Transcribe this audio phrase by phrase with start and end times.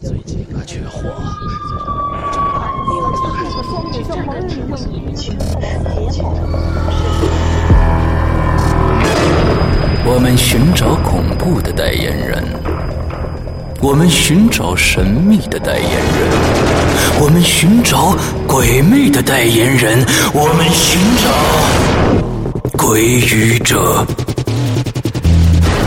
[0.00, 1.08] 最近啊缺货。
[10.04, 12.44] 我们寻找恐怖的代言人，
[13.80, 16.00] 我们寻找神秘的代言人，
[17.20, 18.16] 我们寻找
[18.46, 21.30] 鬼魅的代言人，我们寻找
[22.76, 24.06] 鬼语者。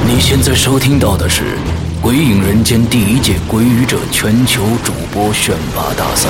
[0.07, 1.43] 你现在收听到的是
[2.01, 6.29] 《鬼影人间》第一届鬼语者全球主播选拔大赛。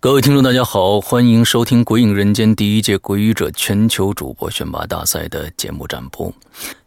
[0.00, 6.32] 各位听众，大家好，欢迎收听《鬼影人间》第一届鬼语者全球主播选拔大赛的节目展播。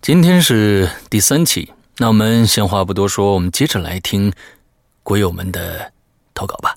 [0.01, 4.31] 今天是第三期，那我们闲话不多说，我们接着来听
[5.03, 5.91] 鬼友们的
[6.33, 6.75] 投稿吧。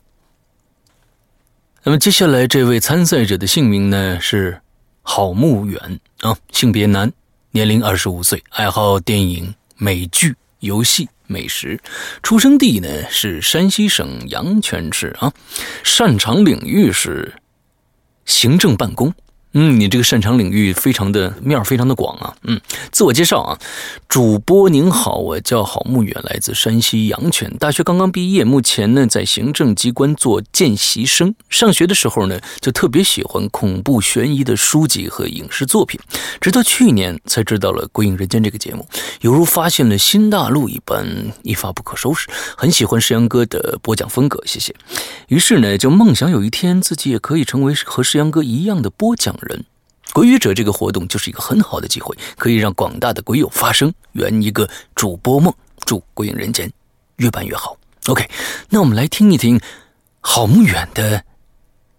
[1.84, 4.60] 那么接下来这位参赛者的姓名呢是
[5.02, 7.10] 郝慕远啊，性别男，
[7.50, 11.08] 年龄二十五岁，爱好电影、美剧、游戏。
[11.30, 11.78] 美食，
[12.22, 15.30] 出生地呢是山西省阳泉市啊，
[15.84, 17.30] 擅长领域是
[18.24, 19.12] 行政办公。
[19.52, 22.36] 嗯，你这个擅长领域非常的面非常的广啊。
[22.42, 22.60] 嗯，
[22.92, 23.58] 自我介绍啊，
[24.06, 31.34] 主播您好，我叫郝慕远，来自山西阳泉，大学刚刚毕业，目前呢在行政机关做见习生。
[31.48, 35.98] 上学的时候呢，就特别喜欢恐怖悬疑的书籍和影视作品，
[36.42, 38.86] 直到去年才知道了《鬼影人间》这个节目，
[39.22, 41.06] 犹如发现了新大陆一般，
[41.42, 42.28] 一发不可收拾。
[42.54, 44.74] 很喜欢石阳哥的播讲风格，谢谢。
[45.28, 49.37] 于是呢，就梦想有一天自己也可以成为和石阳哥一样的播讲。
[49.42, 49.64] 人，
[50.12, 55.52] 鬼语者这个活动就是一个很好的机会，可以让广大的鬼友发声，圆一个主播梦。
[55.86, 56.70] 祝鬼影人间
[57.16, 57.78] 越办越好。
[58.08, 58.28] OK，
[58.68, 59.58] 那我们来听一听
[60.20, 61.24] 郝梦远的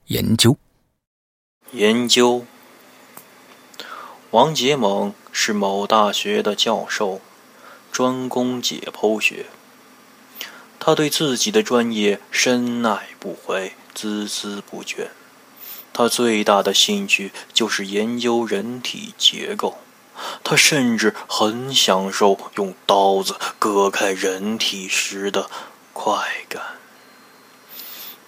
[0.07, 0.57] 研究。
[1.71, 2.45] 研究，
[4.31, 7.21] 王杰猛是某大学的教授，
[7.91, 9.45] 专攻解剖学。
[10.79, 15.07] 他对自己的专业深爱不悔，孜孜不倦。
[15.93, 19.79] 他最大的兴趣就是研究人体结构，
[20.43, 25.49] 他甚至很享受用刀子割开人体时的
[25.93, 26.61] 快感。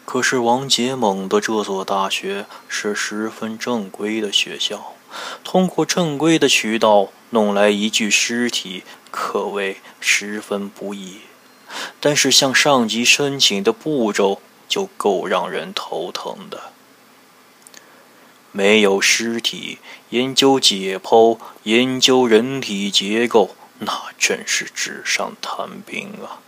[0.04, 4.94] 可是王杰猛的这所大学是十分正规的学校，
[5.44, 11.22] 通过正规的渠道弄来一具尸体，可谓十分不易。
[12.02, 16.71] 但是向上级申请的步骤就够让人头疼的。
[18.52, 19.78] 没有尸体，
[20.10, 26.40] 研究解剖、研究人体结构，那真是纸上谈兵啊！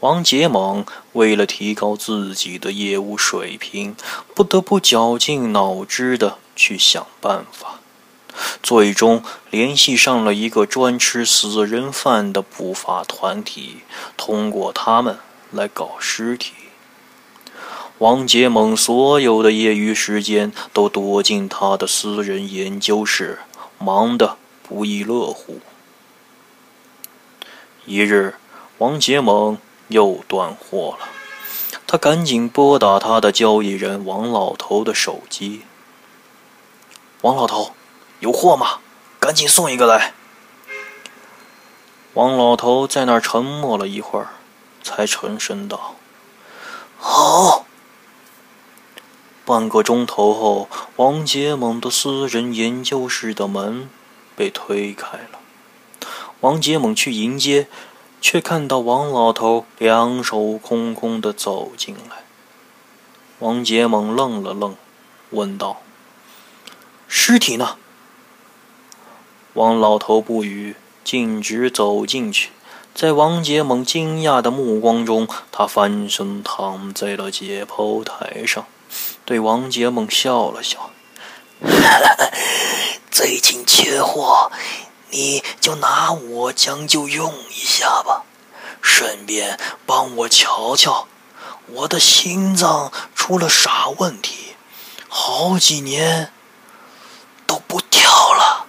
[0.00, 3.96] 王杰猛为了提高自己的业务水平，
[4.34, 7.80] 不得不绞尽脑汁的去想办法，
[8.62, 13.78] 最终联系上了一个专吃死人饭的不法团体，
[14.18, 15.18] 通过他们
[15.50, 16.52] 来搞尸体。
[17.98, 23.38] 王杰猛所有的业余时间都躲进他的私人研究室，
[23.78, 25.60] 忙得不亦乐乎。
[27.86, 28.34] 一日，
[28.76, 29.56] 王杰猛
[29.88, 31.08] 又断货了，
[31.86, 35.62] 他赶紧拨打他的交易人王老头的手机。
[37.22, 37.72] 王老头，
[38.20, 38.80] 有货吗？
[39.18, 40.12] 赶紧送一个来。
[42.12, 44.28] 王老头在那儿沉默了一会儿，
[44.82, 45.94] 才沉声道
[47.00, 47.64] ：“好。”
[49.46, 53.88] 半个钟头后，王杰猛的私人研究室的门
[54.34, 55.38] 被推开了。
[56.40, 57.68] 王杰猛去迎接，
[58.20, 62.24] 却看到王老头两手空空的走进来。
[63.38, 64.74] 王杰猛愣了愣，
[65.30, 65.80] 问道
[67.06, 67.76] ：“尸体呢？”
[69.54, 70.74] 王老头不语，
[71.04, 72.50] 径直走进去。
[72.92, 78.66] 在王杰猛惊讶的目光中，他翻身躺在了解剖台上。
[79.26, 80.92] 对王杰猛笑了笑
[83.10, 84.52] ：“最近缺货，
[85.10, 88.24] 你就拿我将就用一下吧，
[88.80, 91.08] 顺便帮我瞧瞧，
[91.66, 94.54] 我的心脏出了啥问题？
[95.08, 96.30] 好几年
[97.48, 98.66] 都不跳了。”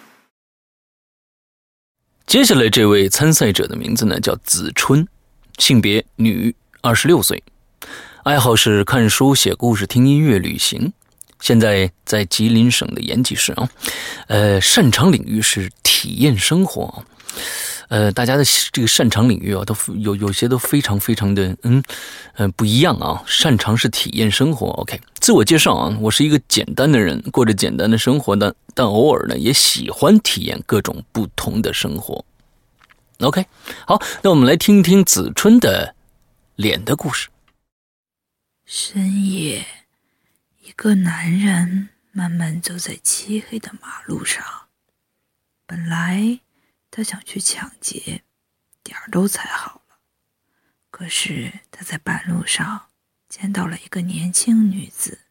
[2.25, 5.07] 接下来这位参赛者的名字呢叫子春，
[5.59, 7.43] 性别女，二十六岁。
[8.27, 10.91] 爱好是看书、写故事、听音乐、旅行。
[11.39, 13.69] 现在在吉林省的延吉市啊，
[14.27, 17.05] 呃，擅长领域是体验生活。
[17.87, 18.43] 呃，大家的
[18.73, 21.81] 这个擅长领域啊，都有有些都非常非常的嗯
[22.33, 23.23] 嗯不一样啊。
[23.25, 24.67] 擅长是体验生活。
[24.71, 32.25] OK，自我介绍啊，我是一个简单的人，过着简单的生活的，但偶尔呢也喜欢体验各种不同的生活。
[33.21, 33.45] OK，
[33.85, 35.95] 好，那我们来听一听子春的
[36.57, 37.29] 脸的故事。
[38.69, 39.65] 深夜，
[40.59, 44.67] 一个男人慢慢走在漆黑的马路上。
[45.65, 46.41] 本来
[46.91, 48.25] 他想去抢劫，
[48.83, 49.99] 点儿都踩好了。
[50.91, 52.89] 可是他在半路上
[53.29, 55.21] 见到了一个年轻女子，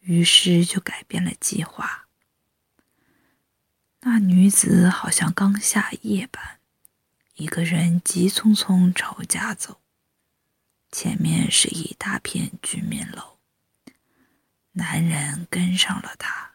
[0.00, 2.06] 于是就改变了计划。
[4.00, 6.58] 那女子好像刚下夜班。
[7.36, 9.80] 一个人急匆匆朝家走，
[10.92, 13.38] 前面是一大片居民楼。
[14.72, 16.52] 男人跟上了他。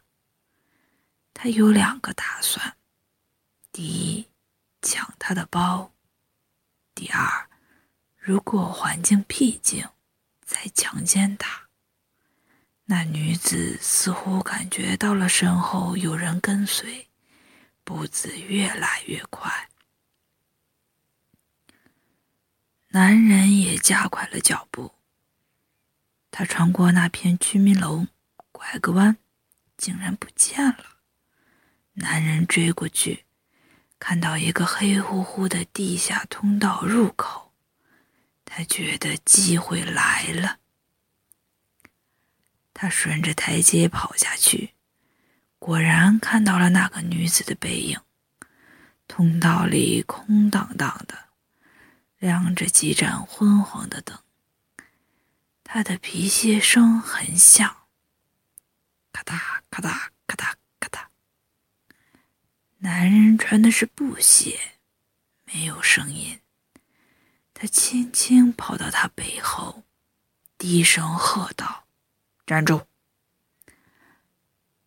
[1.34, 2.76] 他有两个打算：
[3.70, 4.28] 第一，
[4.80, 5.92] 抢他的包；
[6.94, 7.48] 第二，
[8.16, 9.88] 如果环境僻静，
[10.44, 11.68] 再强奸他。
[12.86, 17.08] 那女子似乎感觉到了身后有人跟随，
[17.84, 19.68] 步子越来越快。
[22.90, 24.92] 男人也加快了脚步。
[26.30, 28.06] 他穿过那片居民楼，
[28.50, 29.18] 拐个弯，
[29.76, 30.98] 竟然不见了。
[31.94, 33.24] 男人追过去，
[33.98, 37.52] 看到一个黑乎乎的地下通道入口，
[38.44, 40.58] 他觉得机会来了。
[42.72, 44.74] 他顺着台阶跑下去，
[45.58, 48.00] 果然看到了那个女子的背影。
[49.08, 51.27] 通道里空荡荡的。
[52.18, 54.18] 亮着几盏昏黄的灯，
[55.62, 57.86] 他的皮鞋声很响，
[59.12, 59.38] 咔嗒
[59.70, 61.06] 咔嗒咔嗒咔嗒。
[62.78, 64.78] 男人穿的是布鞋，
[65.44, 66.40] 没有声音。
[67.54, 69.84] 他轻轻跑到他背后，
[70.56, 71.86] 低声喝道
[72.46, 72.86] ：“站住！”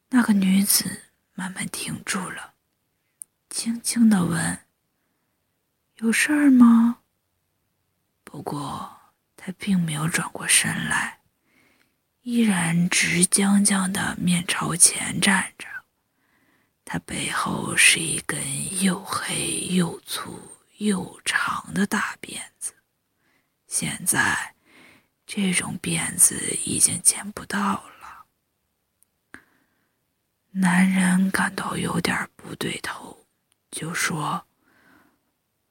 [0.10, 2.56] 那个女子慢慢停住了，
[3.50, 4.66] 轻轻的问
[5.96, 6.98] ：“有事儿吗？”
[8.32, 8.90] 不过，
[9.36, 11.20] 他并没有转过身来，
[12.22, 15.68] 依然直僵僵的面朝前站着。
[16.86, 18.40] 他背后是一根
[18.82, 22.74] 又黑又粗又长的大辫子，
[23.68, 24.56] 现在
[25.26, 28.26] 这种辫子已经见不到了。
[30.52, 33.26] 男人感到有点不对头，
[33.70, 34.48] 就说：“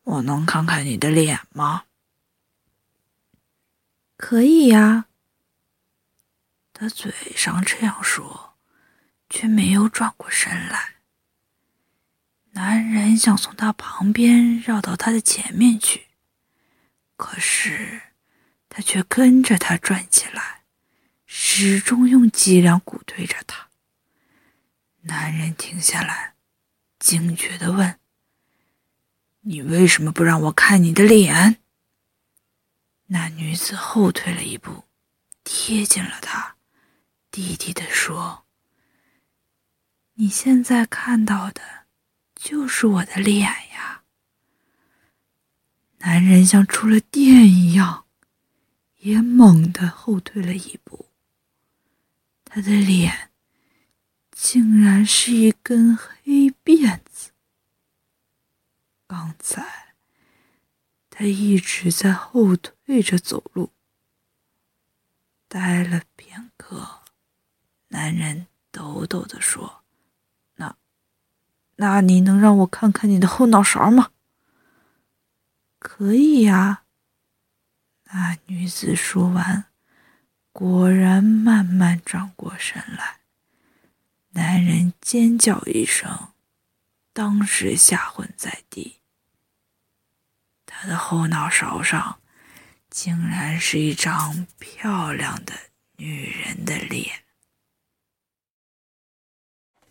[0.04, 1.84] 我能看看你的脸吗？”
[4.20, 5.06] 可以呀，
[6.74, 8.54] 他嘴上这样说，
[9.30, 10.96] 却没有转过身来。
[12.50, 16.08] 男人想从他旁边绕到他的前面去，
[17.16, 18.02] 可是
[18.68, 20.64] 他却跟着他转起来，
[21.24, 23.68] 始终用脊梁骨推着他。
[25.00, 26.34] 男人停下来，
[26.98, 27.98] 警觉的问
[29.40, 31.56] ：“你为什么不让我看你的脸？”
[33.12, 34.84] 那女子后退了一步，
[35.42, 36.54] 贴近了他，
[37.28, 38.44] 低低的说
[40.14, 41.60] ：“你现在看到的，
[42.36, 43.42] 就是我的脸
[43.72, 44.04] 呀。”
[45.98, 48.06] 男人像触了电一样，
[48.98, 51.06] 也猛地后退了一步。
[52.44, 53.32] 他的脸，
[54.30, 57.32] 竟然是一根黑辫子。
[59.08, 59.89] 刚才。
[61.20, 63.74] 他一直在后退着走路，
[65.48, 67.02] 待了片刻，
[67.88, 69.82] 男人抖抖地说
[70.56, 70.74] ：“那，
[71.76, 74.12] 那你能让我看看你的后脑勺吗
[75.78, 76.84] ？”“可以呀。”
[78.10, 79.66] 那女子说完，
[80.52, 83.20] 果然慢慢转过身来。
[84.30, 86.28] 男人尖叫一声，
[87.12, 88.99] 当时吓昏在地。
[90.82, 92.16] 他的后脑勺上，
[92.88, 95.52] 竟然是一张漂亮的
[95.98, 97.06] 女人的脸。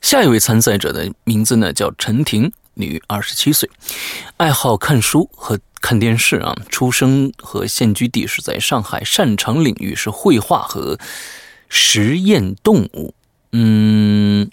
[0.02, 3.70] 下一位参赛者的名字呢，叫陈婷，女，二十七岁，
[4.38, 6.56] 爱好看书和看电视啊。
[6.72, 10.98] 出生和现居地是在上海，擅长领域是绘画和
[11.68, 13.14] 实验动物。
[13.52, 14.50] 嗯。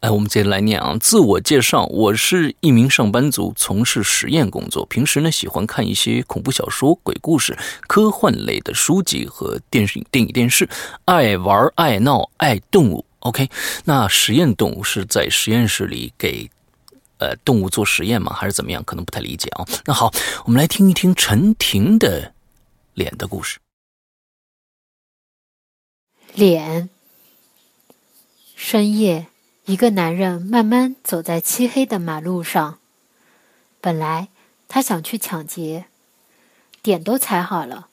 [0.00, 0.96] 哎，我们接着来念啊。
[1.00, 4.86] 自我介绍：我是一名上班族，从事实验工作。
[4.86, 10.68] 平时呢，喜欢看一些恐怖小说、鬼故事、科幻类的书籍和电视、电影、电视。
[11.04, 13.04] 爱玩、爱闹、爱动物。
[13.20, 13.50] OK，
[13.86, 16.48] 那实验动物是在实验室里给
[17.18, 18.32] 呃动物做实验吗？
[18.32, 18.84] 还是怎么样？
[18.84, 19.66] 可能不太理解啊。
[19.84, 20.12] 那好，
[20.44, 22.32] 我们来听一听陈婷的
[22.94, 23.58] 脸的故事。
[26.34, 26.88] 脸，
[28.54, 29.26] 深夜。
[29.68, 32.78] 一个男人慢慢走在漆黑的马路上。
[33.82, 34.28] 本来
[34.66, 35.84] 他想去抢劫，
[36.80, 37.88] 点都踩好了，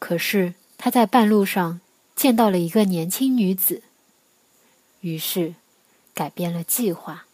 [0.00, 1.80] 可是他在半路上
[2.16, 3.84] 见到了一个年轻女子，
[5.02, 5.54] 于是
[6.12, 7.26] 改变了计划。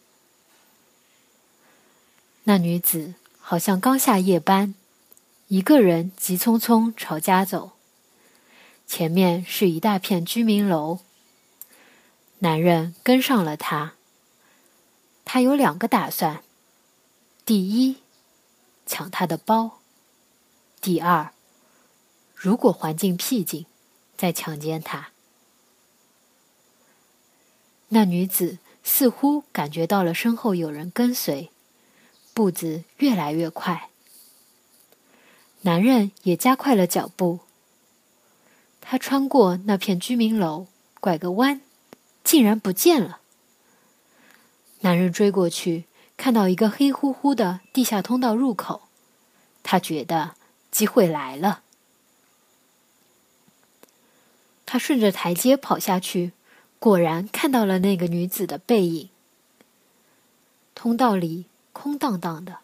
[2.43, 4.75] 那女子好像刚下夜班，
[5.47, 7.71] 一个人急匆匆朝家走，
[8.85, 10.99] 前面是一大片居民楼。
[12.39, 13.93] 男人跟上了她，
[15.25, 16.43] 他有两个打算：
[17.45, 17.97] 第一，
[18.85, 19.79] 抢她的包；
[20.79, 21.31] 第二，
[22.35, 23.65] 如果环境僻静，
[24.15, 25.09] 再强奸她。
[27.89, 31.49] 那女子似乎感觉到了身后有人跟随。
[32.33, 33.89] 步子越来越快，
[35.61, 37.39] 男人也加快了脚步。
[38.79, 40.67] 他穿过那片居民楼，
[40.99, 41.61] 拐个弯，
[42.27, 43.21] 竟然不见了。
[44.81, 45.85] 男人追过去，
[46.17, 48.81] 看到一个黑乎乎的地下通道入口，
[49.63, 50.35] 他觉得
[50.69, 51.61] 机会来了。
[54.65, 56.33] 他顺着台阶跑下去，
[56.79, 59.09] 果然看到了那个女子的背影。
[60.75, 61.45] 通道里。
[61.77, 62.57] 空荡荡的，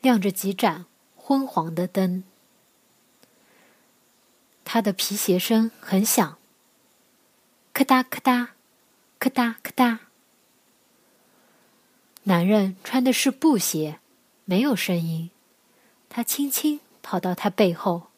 [0.00, 2.24] 亮着几盏昏黄的灯。
[4.64, 6.36] 他的皮鞋声很响，
[7.76, 8.54] 咔哒咔哒，
[9.18, 10.00] 咔哒咔哒。
[12.22, 14.00] 男人穿的是布鞋，
[14.46, 15.30] 没有声音。
[16.08, 18.08] 他轻轻跑到他背后，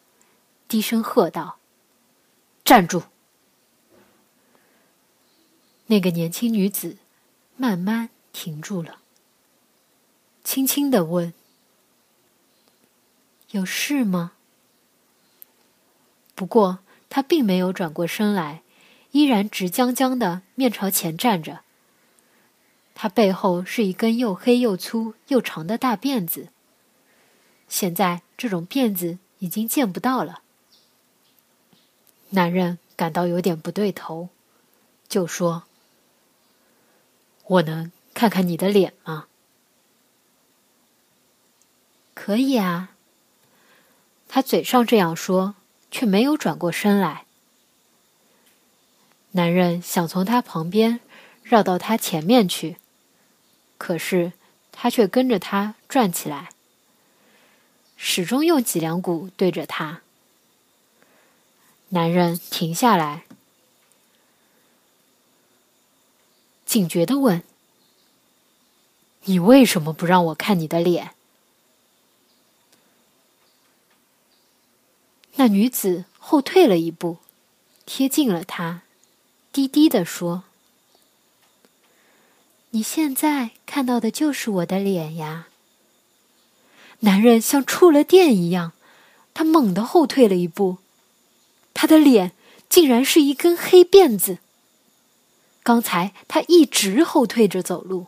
[0.69, 1.59] 低声喝道
[2.65, 3.03] ：“站住！”
[5.87, 6.97] 那个年轻女子
[7.57, 9.00] 慢慢停住了。
[10.45, 11.35] 轻轻的问
[13.50, 14.35] ：“有事吗？”
[16.37, 16.79] 不过
[17.11, 18.62] 他并没有转过身来，
[19.19, 21.63] 依然直僵僵的面朝前站着。
[22.95, 26.51] 他背后是一根又黑又粗又长的大辫子。
[27.69, 30.43] 现在这种辫子已经见不到了。
[32.31, 34.29] 男人感到有点不对头，
[35.09, 35.65] 就说
[37.47, 39.27] ：“我能看看你的脸吗？”
[42.15, 42.93] 可以啊。
[44.29, 45.57] 他嘴上这样说，
[45.91, 47.25] 却没有转过身来。
[49.32, 51.00] 男人想从他旁边
[51.42, 52.76] 绕到他前面去，
[53.76, 54.32] 可是
[54.73, 56.50] 他却跟着他转起来，
[57.97, 60.02] 始终用脊梁骨对着他。
[61.90, 63.25] 男人停下来，
[66.66, 67.42] 警觉的问
[69.25, 71.12] ：“你为什么不让我看你的脸？”
[75.37, 77.18] 那女子后退了一步，
[77.87, 78.82] 贴近了他，
[79.52, 80.45] 低低的说
[82.71, 85.49] ：“你现在看到的就是我的脸呀。”
[87.00, 88.73] 男人像触了电一样，
[89.35, 90.78] 他猛地后退了一步，
[91.75, 92.33] 他的脸
[92.69, 94.38] 竟然是一根黑辫子。
[95.62, 98.07] 刚才他一直后退着走路。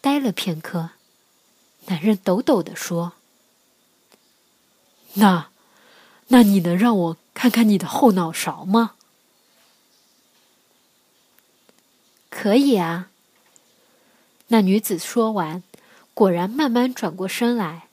[0.00, 0.90] 呆了片刻，
[1.86, 3.12] 男人抖抖地说
[5.14, 5.48] ：“那。”
[6.28, 8.92] 那你能让我看看你的后脑勺吗？
[12.34, 13.10] 可以啊。
[14.48, 15.62] 那女子说完，
[16.14, 17.88] 果然慢慢转过身来。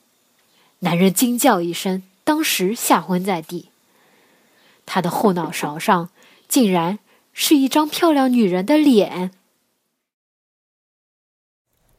[0.78, 3.68] 男人惊叫一声，当时吓昏在地。
[4.86, 6.08] 他的后脑勺上
[6.48, 6.98] 竟然
[7.34, 9.30] 是一张漂亮女人的脸。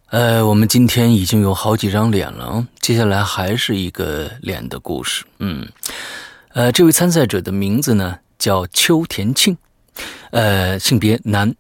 [0.07, 5.23] 呃，我们今天已经有好几张脸了，接下来还是一个脸的故事。
[5.37, 5.71] 嗯。
[6.49, 9.55] 呃，这位参赛者的名字呢叫邱田庆，
[10.31, 11.55] 呃，性别男，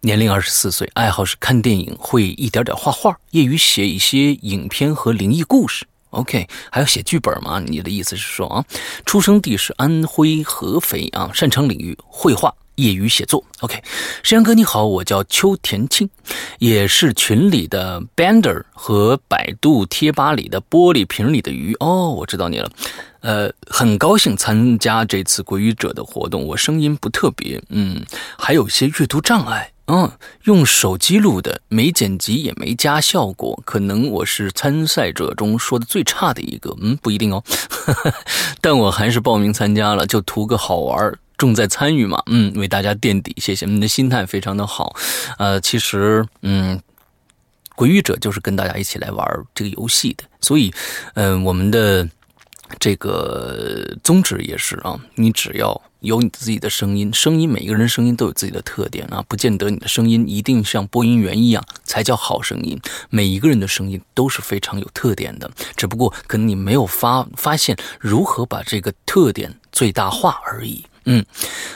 [0.00, 5.86] 年龄二十四岁，爱好是看电影，会一点点画画，业余写一些影片和灵异故事。
[6.10, 7.60] OK，还要写剧本吗？
[7.66, 8.64] 你的意思是说啊，
[9.04, 12.54] 出生地是安徽合肥啊，擅长领域绘画。
[12.76, 13.82] 业余写作，OK，
[14.22, 16.10] 山阳哥你好，我叫邱田庆，
[16.58, 22.70] 也是群里的 Bander 和百度贴吧里的玻璃瓶里的鱼哦，我知道你了，
[23.20, 28.04] 呃，很高兴参加这次鬼语者的活动，我声音不特别，嗯，
[28.36, 30.10] 还有一些阅读障碍，嗯，
[30.44, 37.42] 用手机录的，没剪辑也没加效果，可能我是参赛者中说的最差的一个，嗯，不一定哦，
[38.60, 41.12] 但我还是报名参加了，就图个好玩。
[41.38, 44.96] 重在参与嘛，嗯，为大家垫底，谢谢你的心态非常的好，
[45.36, 46.80] 呃，其实，嗯，
[47.74, 50.72] 鬼语者就是跟大家一起来玩这个游戏的，所以，
[51.12, 52.08] 嗯，我们的
[52.80, 62.78] 这个宗旨也是啊，你只要有你自己的声音，声音每一个人声音都有自己的特点啊，不见得你的声音一定像播音员一样才叫好声音。
[63.10, 70.84] 每一个人的声音都是非常有特点的，只不过可能你没有发发现如何把这个特点最大化而已。
[71.08, 71.24] 嗯，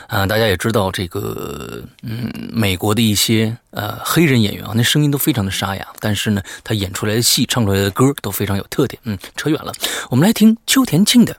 [0.08, 9.00] 啊，大家也知道这个，嗯，美国的一些呃黑人演员啊，那声音都非常的沙哑，但是呢，他演出来的戏、唱出来的歌都非常有特点。
[9.04, 9.72] 嗯，扯远了，
[10.10, 11.36] 我们来听秋田庆的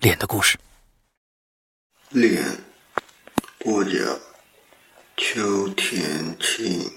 [0.00, 0.56] 脸的故事。
[2.12, 2.44] 脸，
[3.58, 4.20] 播讲，
[5.16, 6.92] 秋田庆。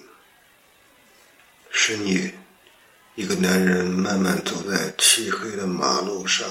[1.72, 2.34] 深夜，
[3.16, 6.46] 一个男人慢慢走在漆黑的马路上，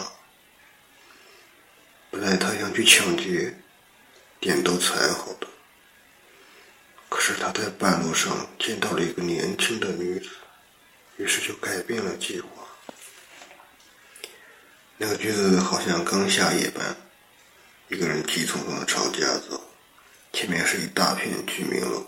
[2.11, 3.54] 本来他想去抢劫。
[4.40, 5.47] 点都踩好的，
[7.11, 10.28] 可是他在半路上见到了一个年轻的女子，
[11.18, 12.49] 于是就改变了计划。
[14.97, 16.94] 那个女子好像刚下夜班，
[17.94, 19.62] 一个人急匆匆的朝家走，
[20.32, 22.04] 前面是一大片居民楼。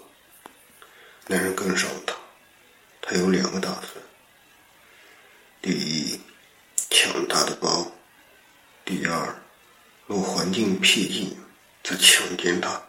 [1.28, 2.16] 男人跟上了他，
[3.00, 3.84] 他有两个打算：
[5.62, 6.20] 第一，
[6.90, 7.86] 抢他的包；
[8.84, 9.40] 第二，
[10.08, 11.38] 若环境僻静。
[11.84, 12.82] 在强奸她，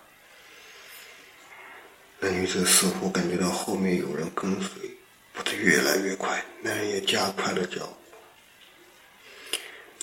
[2.20, 4.98] 那女子似乎感觉到后面有人跟随，
[5.34, 7.96] 步子越来越快，男人也加快了脚步。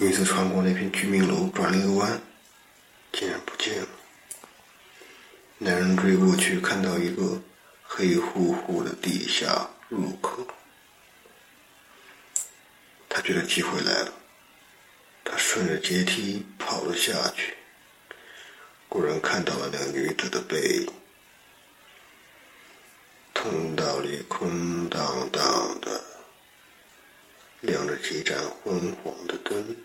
[0.05, 2.23] 女子穿过那片居民楼，转了一个弯，
[3.15, 3.89] 竟然不见了。
[5.59, 7.41] 男人追过去，看到一个
[7.85, 10.47] 黑乎乎的地下入口，
[13.09, 14.13] 他觉得机会来了，
[15.23, 17.57] 他顺着阶梯跑了下去。
[18.89, 20.93] 果然看到了那个女子的背影，
[23.33, 26.05] 通道里空荡荡的，
[27.61, 29.77] 亮着几盏昏黄的灯。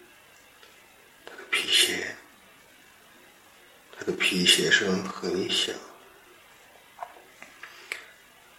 [1.25, 2.15] 他的皮鞋，
[3.99, 5.75] 他的皮鞋声很响，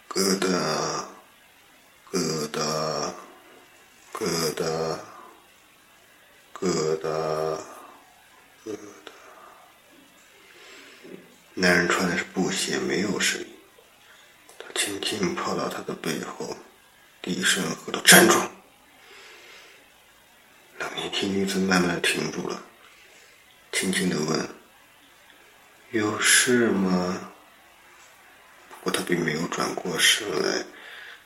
[0.09, 0.47] 咯哒，
[2.11, 2.61] 咯哒，
[4.13, 4.63] 咯哒，
[6.59, 7.09] 咯哒。
[11.55, 13.47] 男人穿的是布鞋，没有声音。
[14.59, 16.55] 他轻轻跑到她的背后，
[17.19, 18.39] 低声喝道：“站住！”
[20.77, 22.63] 那年轻女子慢慢停住了，
[23.71, 24.47] 轻轻的问
[25.91, 27.31] ：“有事吗？”
[28.83, 30.65] 不过他并没有转过身来，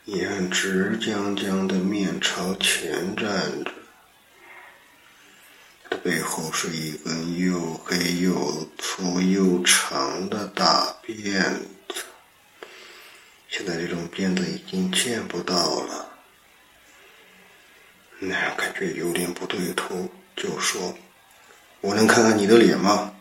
[0.04, 3.72] 依然直僵僵的面朝前站着。
[5.84, 11.42] 他的背后是一根又黑又粗又长的大辫
[11.88, 12.04] 子，
[13.48, 16.12] 现在这种辫子已经见不到了。
[18.20, 20.98] 男人感觉有点不对头，就说
[21.82, 23.15] ：“我能看看你的脸吗？”“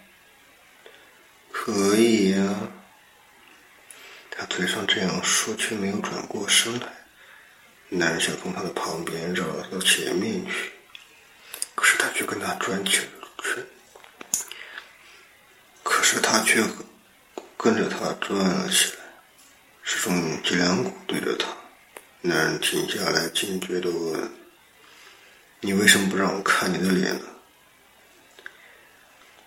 [1.64, 2.54] 可以呀。”
[4.30, 6.88] 他嘴上这样说，却没有转过身来。
[7.88, 10.72] 男人想从他的旁边绕到前面去。
[11.74, 13.64] 可是他却跟他转起了圈，
[15.82, 16.62] 可是他却
[17.56, 18.98] 跟着他转了起来，
[19.82, 21.46] 是种脊梁骨对着他。
[22.20, 24.30] 男人停下来，警觉的问
[25.60, 27.24] ：“你为什么不让我看你的脸呢？”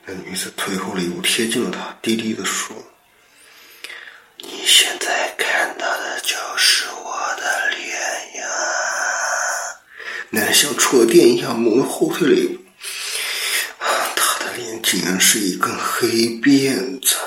[0.09, 2.73] 那女子退后了一步，贴近了他，低低的说
[4.39, 7.89] ：“你现在看到的就是我的脸
[8.37, 8.47] 呀。”
[10.31, 12.63] 男人像触了电一样，猛地后退了一步。
[14.15, 16.07] 他的脸竟然是一根黑
[16.39, 17.17] 辫子。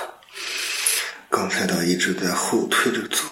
[1.29, 3.25] 刚才他一直在后退着走。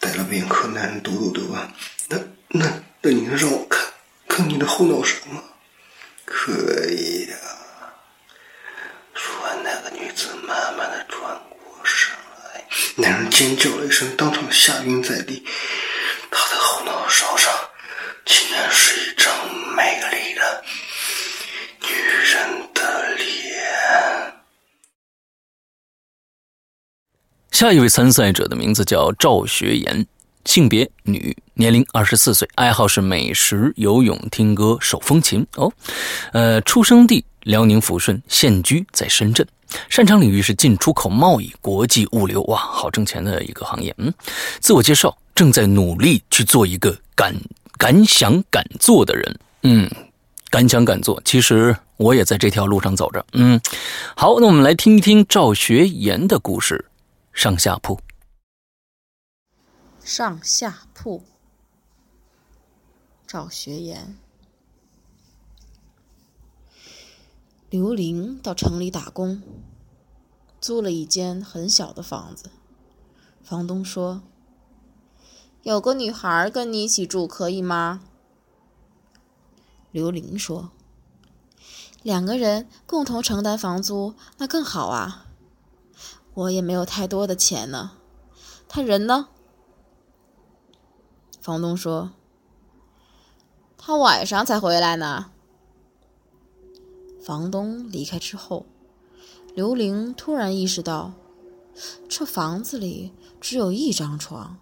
[0.00, 1.70] 待了片刻，男人抖抖的问
[2.08, 3.84] ：“那、那、那你能让我看
[4.26, 5.42] 看你的后脑勺吗
[6.24, 6.52] ？”“可
[6.88, 7.36] 以呀。”
[9.14, 12.12] 说完，那个女子慢慢的转过身
[12.44, 12.62] 来。
[12.96, 15.44] 男人尖叫了一声，当场吓晕在地。
[16.30, 17.52] 他的后脑勺上。
[18.28, 19.32] 竟然是一张
[19.76, 20.64] 美丽的
[21.80, 24.34] 女人的脸。
[27.52, 30.04] 下一位参赛者的名字叫赵学言，
[30.44, 35.46] 性别女，年龄二十四岁，爱好是美食、游泳、听歌、手风琴。
[35.54, 35.72] 哦，
[36.32, 39.46] 呃，出生地辽宁抚顺，现居在深圳，
[39.88, 42.42] 擅长领域是进出口贸易、国际物流。
[42.44, 43.94] 哇，好挣钱的一个行业。
[43.98, 44.12] 嗯，
[44.60, 47.34] 自我介绍，正在努力去做一个敢。
[47.78, 49.86] 敢想敢做的人，嗯，
[50.48, 51.20] 敢想敢做。
[51.26, 53.60] 其实我也在这条路上走着，嗯。
[54.16, 56.86] 好，那我们来听一听赵学言的故事，
[57.38, 57.96] 《上下铺》。
[60.02, 61.22] 上下铺，
[63.26, 64.16] 赵学言。
[67.68, 69.42] 刘玲到城里打工，
[70.66, 72.50] 租了一间很小的房子。
[73.40, 74.22] 房东说
[75.62, 78.00] ：“有个女孩跟你一起住，可以吗？”
[79.92, 80.72] 刘玲说
[82.02, 85.28] ：“两个人共同承担房租，那更好啊。
[86.34, 87.92] 我也没有太多的钱呢。
[88.66, 89.28] 他人呢？”
[91.40, 92.10] 房东说
[93.78, 95.30] ：“他晚上才回来呢。”
[97.22, 98.66] 房东离开之后，
[99.56, 101.14] 刘玲突然意识到，
[102.10, 104.58] 这房子里只有一张床，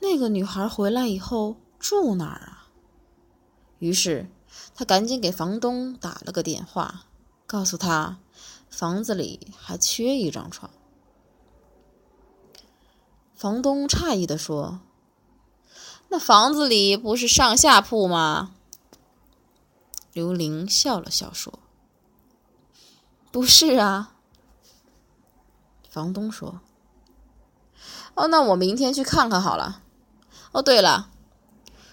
[0.00, 2.66] 那个女孩回来以后住哪儿啊？
[3.78, 4.28] 于是，
[4.74, 7.06] 她赶紧给房东打了个电话，
[7.46, 8.18] 告诉他
[8.68, 10.72] 房子里还缺一张床。
[13.36, 14.80] 房东诧异地说
[16.10, 18.56] ：“那房子里不是上下铺吗？”
[20.12, 21.60] 刘玲笑了笑说。
[23.32, 24.14] 不是啊，
[25.88, 26.60] 房东说
[28.14, 29.82] ：“哦，那我明天去看看好了。
[30.52, 31.10] 哦，对了，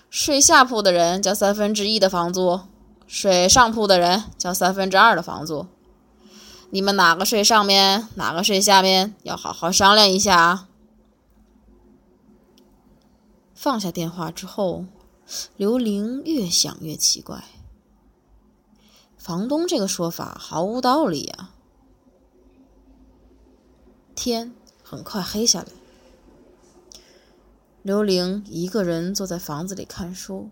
[0.10, 2.62] 睡下铺的人交三分之一的房租，
[3.06, 5.68] 睡上铺的人交三分之二的房租。
[6.72, 10.68] 你们哪个睡上面，哪个睡下面，要好好商量一下啊。”
[13.54, 14.86] 放下电话之后，
[15.56, 17.44] 刘玲越想越奇怪。
[19.28, 21.52] 房东这个说法毫无道理啊！
[24.16, 25.68] 天很快黑下来，
[27.82, 30.50] 刘玲一个人坐在房子里看书，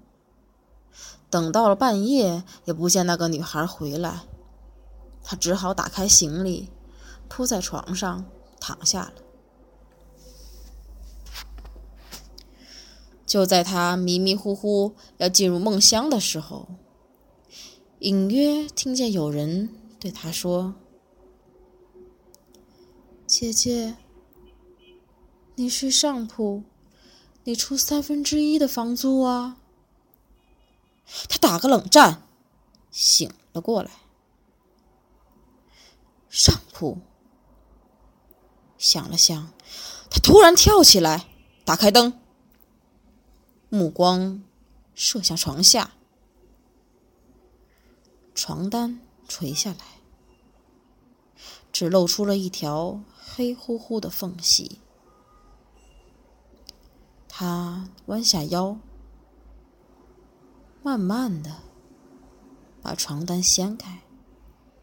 [1.29, 4.23] 等到了半夜也不见那个女孩回来，
[5.23, 6.69] 她只好打开行李，
[7.29, 8.25] 铺在床上
[8.59, 9.13] 躺下了。
[13.25, 16.67] 就在她迷迷糊糊要进入梦乡的时候。
[18.05, 19.67] 隐约听见有人
[19.99, 20.75] 对他说
[23.25, 23.95] ：“姐姐，
[25.55, 26.61] 你睡上铺，
[27.45, 29.57] 你出三分之一的房租啊。”
[31.27, 32.27] 他打个冷战，
[32.91, 33.89] 醒了过来。
[36.29, 36.99] 上铺，
[38.77, 39.51] 想了想，
[40.11, 41.25] 他突然跳起来，
[41.63, 42.19] 打开灯，
[43.69, 44.43] 目光
[44.93, 45.93] 射向床下。
[48.36, 49.78] 床单垂下来，
[51.71, 54.80] 只露出了一条黑乎乎的缝隙。
[57.30, 58.78] 他弯下腰，
[60.84, 61.63] 慢慢的
[62.82, 64.02] 把床单掀开，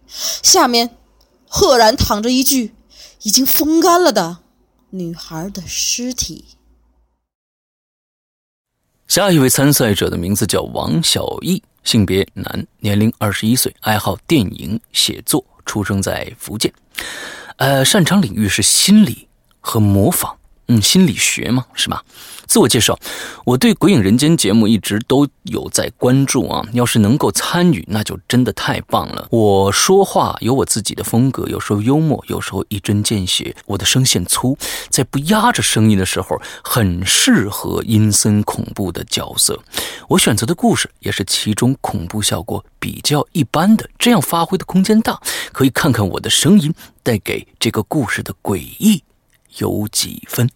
[0.07, 0.97] 下面
[1.47, 2.75] 赫然躺着一具
[3.23, 4.43] 已经风干了的
[4.91, 6.57] 女孩的尸体。
[9.07, 11.63] 下一位参赛者的名字叫王小艺。
[11.85, 16.73] 性别男，年龄二十一岁，爱好电影、写作，出生在福建，
[17.57, 19.29] 呃，擅长领域是心理
[19.61, 20.37] 和模仿。
[20.73, 22.03] 嗯，心理学嘛，是吧？
[22.47, 22.99] 自我介绍，
[23.45, 26.67] 我对《鬼影人间》节目一直都有在关注啊。
[26.73, 29.29] 要是能够参与，那就真的太棒了。
[29.31, 33.55] 我说话有我自己的风格，有时候幽默，有时候一针见血。
[33.67, 34.57] 我的声线粗，
[34.89, 39.63] 在不压着声音的时候，很适合阴森恐怖的角色。
[40.09, 45.21] 我选择的故事也是其中恐怖效果比较一般的，这样发挥的空间大。
[45.53, 49.03] 可以看看我的声音带给这个故事的诡异。
[49.59, 50.49] 有几分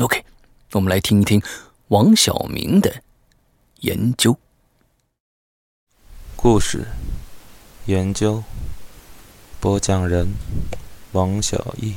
[0.00, 0.24] ？OK，
[0.72, 1.42] 我们来听一听
[1.88, 3.02] 王小明的
[3.80, 4.38] 研究
[6.34, 6.86] 故事。
[7.84, 8.42] 研究
[9.60, 10.32] 播讲人
[11.12, 11.96] 王小艺。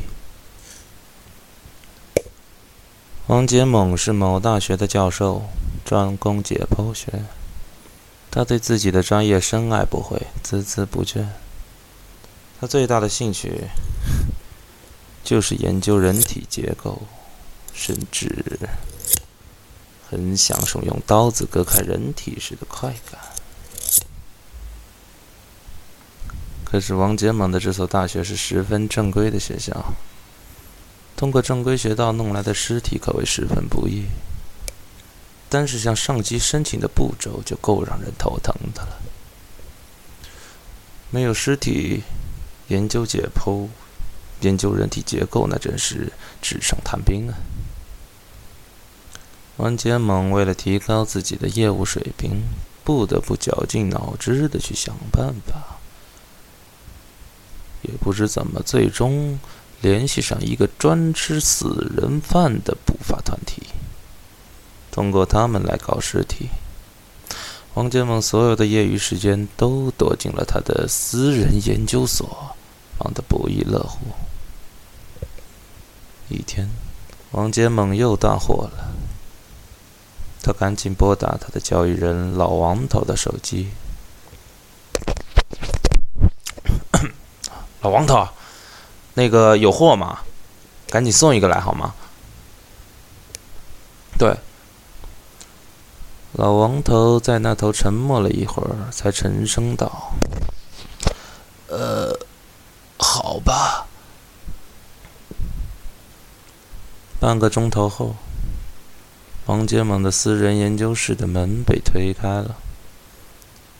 [3.28, 5.44] 王杰猛是某大学的教授，
[5.86, 7.24] 专攻解剖学。
[8.30, 11.28] 他对自己的专业深爱不悔，孜孜不倦。
[12.60, 13.70] 他最大的兴趣。
[15.24, 17.04] 就是研究人体结构，
[17.74, 18.60] 甚至
[20.10, 23.20] 很享受用刀子割开人体时的快感。
[26.64, 29.94] 可是王杰猛的这所大学是十分正规的学校，
[31.16, 34.06] 通过正规学道弄来的尸体可谓十分不易。
[35.50, 39.00] 单是向上级申请的步骤就够让人头疼的了。
[41.12, 42.02] 没有尸体，
[42.70, 43.68] 研究解剖。
[44.42, 47.38] 研究人体结构，那真是纸上谈兵啊！
[49.58, 52.44] 王杰猛为了提高自己的业务水平，
[52.84, 55.78] 不得不绞尽脑汁的去想办法。
[57.84, 59.40] 也不知怎么，最终
[59.82, 63.62] 联系上一个专吃死人饭的不法团体，
[64.90, 66.50] 通过他们来搞尸体。
[67.76, 72.56] 王杰猛所有的业余时间都躲进了他的私人研究所，
[73.00, 74.00] 忙得不亦乐乎。
[76.30, 76.70] 一天，
[77.32, 78.93] 王杰猛又大祸了，
[80.44, 83.72] 他赶紧拨打他的交易人老王头的手机。
[87.82, 88.28] 老王头，
[89.14, 90.20] 那个有货吗？
[90.88, 91.96] 赶紧送一个来好吗？
[94.20, 94.36] 对。
[96.34, 100.12] 老王头在那头沉默了一会儿，才沉声道
[101.70, 102.12] ：“呃，
[102.98, 103.88] 好吧。”
[107.20, 108.16] 半个钟头后，
[109.46, 112.56] 王杰猛的私人研究室的门被推开了。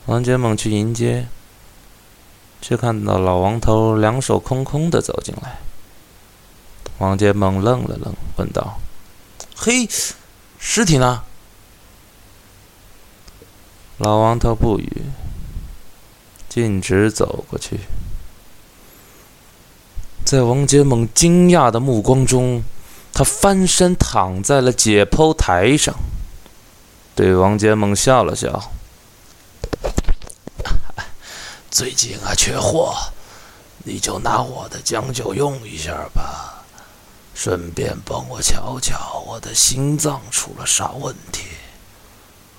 [0.06, 1.26] 王杰猛去迎接，
[2.60, 5.58] 却看到老王头两手空空的走进来。
[6.98, 8.78] 王杰猛愣了愣，问道
[9.56, 9.88] ：“嘿，
[10.58, 11.22] 尸体呢？”
[13.98, 15.04] 老王头不语，
[16.48, 17.80] 径直走过去。
[20.24, 22.62] 在王杰猛惊讶的目光中，
[23.14, 25.94] 他翻身躺在了解剖台上，
[27.14, 28.72] 对王杰猛笑了笑
[31.70, 32.92] ：“最近啊，缺货，
[33.84, 36.64] 你就拿我的将就用一下吧，
[37.34, 41.44] 顺便帮我瞧瞧我的心脏出了啥问题。”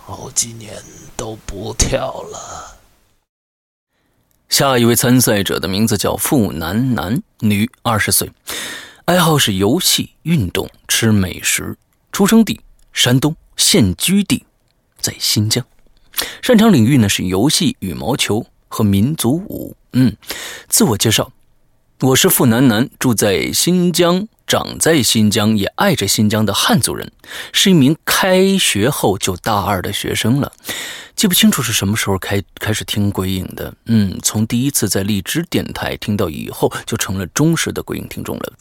[0.08, 0.82] 好几年
[1.18, 2.78] 都不跳了。
[4.48, 8.32] 下一位参赛者的名字叫付楠楠，女，二十岁，
[9.06, 11.78] 爱好是游戏、运动、吃美食。
[12.12, 12.60] 出生地
[12.92, 14.44] 山东，现居地
[14.98, 15.64] 在新疆。
[16.42, 19.78] 擅长领域呢是游戏、羽毛球和民族舞。
[19.94, 20.18] 嗯，
[20.68, 21.32] 自我介绍，
[22.02, 24.28] 我是付楠楠，住在新疆。
[24.46, 27.12] 长在新疆也爱着新疆的汉族人，
[27.52, 30.52] 是一名开学后就大二的学生了，
[31.16, 33.74] 记不清楚是什么时候开开始听鬼影的。
[33.86, 38.54] 嗯，从第一次在荔枝电台听到以后，就成了忠实的鬼影听众了。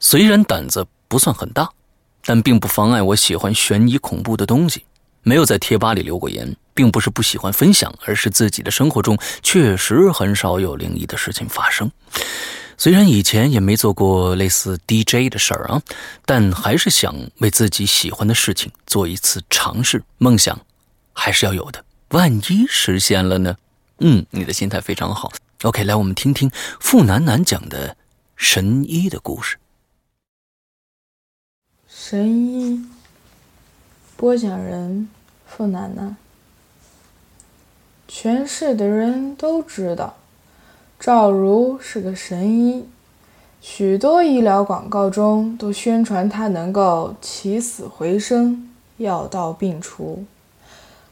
[0.00, 1.70] 虽然胆子不算很大，
[2.24, 4.84] 但并不妨碍我喜欢悬疑恐怖的东西。
[5.22, 11.88] 没有在贴吧里留过言，并不是不喜欢分享，而是自己的生活中确实很少有灵异的事情发生。
[12.82, 15.80] 虽然以前也没做过类似 DJ 的事儿啊，
[16.26, 20.02] 但还是想为自己喜欢的事情做一次尝试。
[20.18, 20.60] 梦想
[21.12, 23.56] 还是要有的，万一实现了呢？
[23.98, 25.30] 嗯，你的心态非常好。
[25.62, 27.96] OK，来，我们听听傅楠楠讲的
[28.34, 29.56] 神医的故事。
[31.88, 32.84] 神医
[34.16, 35.08] 播讲人
[35.46, 36.16] 傅楠楠，
[38.08, 40.18] 全市的人都知道。
[41.04, 42.86] 赵如是个神医，
[43.60, 50.24] 许多医疗广告中都宣传他能够起死回生、药到病除。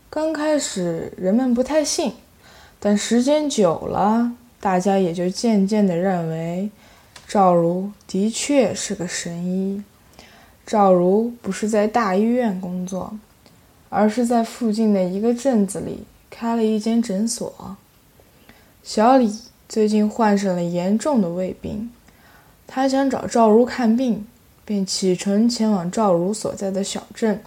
[0.08, 2.12] 刚开始人们不太信，
[2.78, 6.70] 但时间久了，大家也就渐渐地认为
[7.26, 9.82] 赵如的确是个神医。
[10.64, 13.18] 赵如不是在大医院工作，
[13.88, 17.76] 而是在附近的一个镇子里开了一间诊所。
[18.84, 19.49] 小李。
[19.70, 21.92] 最近患上了严重的胃病，
[22.66, 24.26] 他想找赵如看病，
[24.64, 27.40] 便启程前往赵如所在的小镇。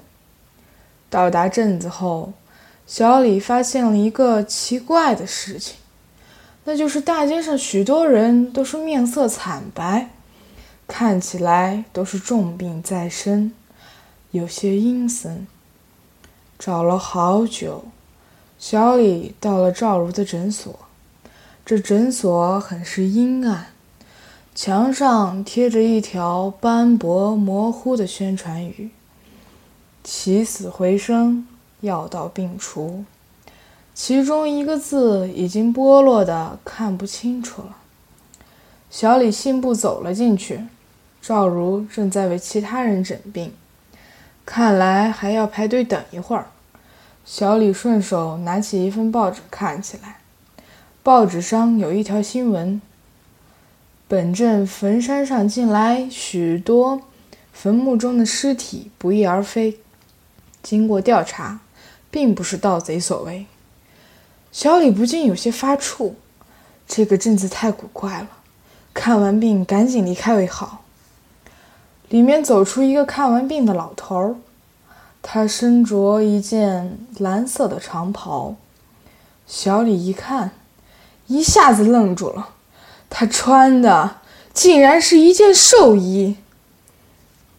[1.10, 2.32] 到达镇子后，
[2.88, 5.76] 小李发现了一个奇怪的事情，
[6.64, 10.10] 那就是大街上许多人都是面色惨白，
[10.88, 13.52] 看起来都是重病在身，
[14.32, 15.46] 有些阴森。
[16.58, 17.84] 找了好久，
[18.58, 20.74] 小李到了赵如的诊所。
[21.66, 23.68] 这诊所很是阴暗，
[24.54, 28.92] 墙上贴着一条斑驳模糊的宣传语
[30.04, 31.48] ：“起死回生，
[31.80, 33.06] 药到病除。”
[33.96, 37.78] 其中一个字已经剥落的看不清楚了。
[38.90, 40.66] 小李信步走了进去，
[41.22, 43.54] 赵如正在为其他人诊病，
[44.46, 46.48] 看来还要排队等一会儿。
[47.24, 50.18] 小李顺手拿起一份报纸看起来。
[51.04, 52.82] 报纸上有一条新闻：
[54.08, 57.02] 本镇坟山上近来许多
[57.52, 59.80] 坟墓中的尸体不翼而飞，
[60.62, 61.60] 经过调查，
[62.10, 63.46] 并不是盗贼所为。
[64.54, 66.14] 小李不禁有些发怵，
[66.88, 68.30] 这个镇子太古怪了，
[68.94, 70.86] 看完病赶紧离开为好。
[72.08, 74.36] 里面走出一个看完病的老头儿，
[75.22, 78.56] 他身着一件蓝色的长袍。
[79.46, 80.52] 小李一看。
[81.28, 82.50] 一下子愣住了，
[83.10, 84.18] 他穿的
[84.54, 86.38] 竟然是一件寿衣。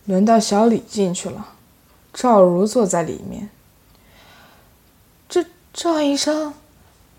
[0.07, 1.53] 轮到小李进去了，
[2.13, 3.49] 赵如坐在里面。
[5.29, 6.53] 这赵医生，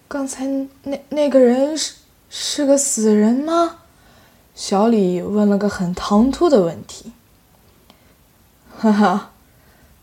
[0.07, 0.45] 刚才
[0.83, 1.95] 那那个人是
[2.29, 3.77] 是个死人吗？
[4.53, 7.11] 小李问了个很唐突的问题。
[8.77, 9.31] 哈哈，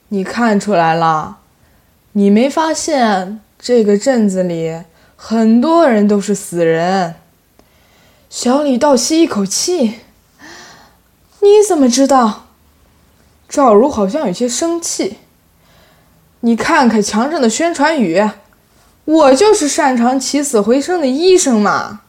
[0.09, 1.38] 你看出来了？
[2.12, 4.83] 你没发现这个镇子里
[5.25, 7.15] 很多人都是死人？
[8.29, 10.01] 小李倒吸一口气。
[11.39, 12.47] 你怎么知道？
[13.49, 15.19] 赵如好像有些生气。
[16.41, 18.29] 你看看墙上的宣传语，
[19.05, 22.01] 我就是擅长起死回生的医生嘛，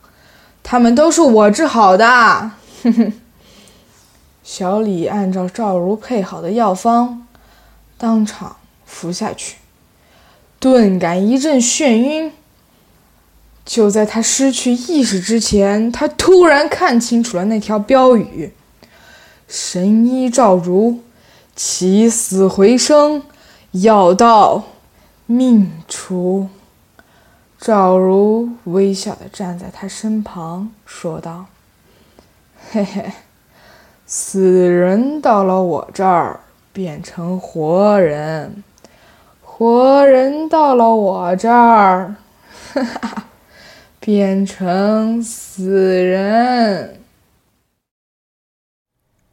[0.64, 2.08] 他们都是我治好的。
[2.82, 3.14] 哼哼。
[4.44, 7.28] 小李按照赵如配好的药方，
[8.00, 8.56] 当场
[8.88, 9.58] 服下去，
[10.60, 12.34] 顿感一阵眩晕。
[13.66, 18.54] 就在他失去意识之前，他突然看清楚了那条标语
[19.48, 21.00] ：“神医赵如，
[21.56, 23.24] 起死回生，
[23.72, 24.64] 药到
[25.26, 26.48] 命除。”
[27.58, 31.46] 赵如微笑的站在他身旁，说道
[32.72, 33.12] ：“嘿嘿。”
[34.06, 38.64] 死人到了我这儿变成活人，
[39.42, 42.16] 活人到了我这儿，
[42.74, 43.24] 哈哈，
[44.06, 45.64] 变成死
[46.04, 47.00] 人。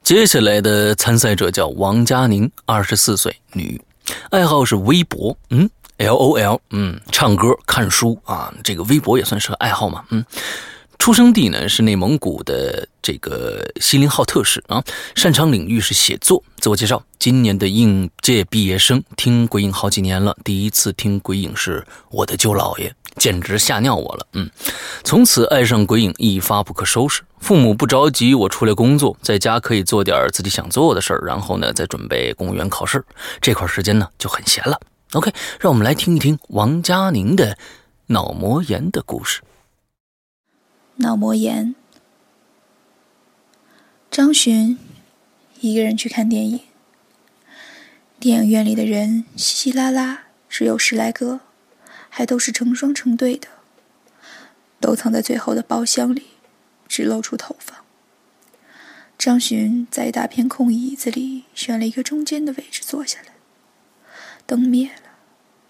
[0.04, 3.80] 接下来的参赛者叫王佳宁，二十四岁，女，
[4.30, 10.24] 爱好是微博，嗯，L O L，嗯，唱歌、看书啊，这个微博也算是个爱好嘛，嗯。
[10.98, 16.44] 出生地呢是内蒙古的这个锡林浩特市啊，擅长领域是写作。
[16.59, 24.27] 自我介绍：今年的应届毕业生，听鬼影好几年了，第一次听鬼影是我的舅姥爷，简直吓尿我了。
[24.33, 24.51] 嗯，
[25.05, 27.23] 从此爱上鬼影，一发不可收拾。
[27.38, 33.05] 父母不着急我出来工作，在家可以做点自己想做的事儿，然后呢再准备公务员考试，
[33.40, 34.79] 这块时间呢就很闲了。
[35.12, 37.57] OK，让我们来听一听王佳宁的
[38.07, 39.40] 脑膜炎的故事。
[40.96, 41.75] 脑膜炎。
[44.11, 44.79] 张巡
[45.61, 46.61] 一个人去看电影，
[48.18, 51.40] 电影院里的人稀稀拉拉，只有十来个，
[52.11, 53.49] 还都是成双成对的，
[54.79, 56.27] 都藏在最后的包厢里，
[56.87, 57.85] 只露出头发。
[59.16, 63.33] 张巡在一大片空椅子里选了一个中间的位置坐下来，
[64.44, 65.11] 灯灭了，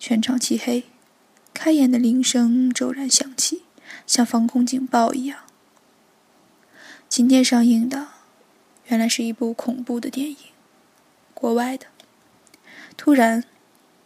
[0.01, 0.85] 全场漆黑，
[1.55, 3.63] 开演的铃声骤然响起。
[4.07, 5.41] 像防空警报一样。
[7.09, 8.09] 今天上映的，
[8.87, 10.37] 原来是一部恐怖的电影，
[11.33, 11.87] 国外的。
[12.97, 13.45] 突然，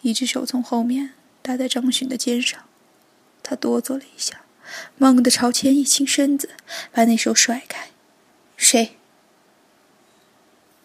[0.03, 1.13] 一只手从后面
[1.45, 2.65] 搭在张巡的肩上，
[3.43, 4.47] 他哆嗦了一下，
[4.97, 6.49] 猛地朝前一倾身子，
[6.91, 7.91] 把那手甩开。
[8.57, 8.97] 谁？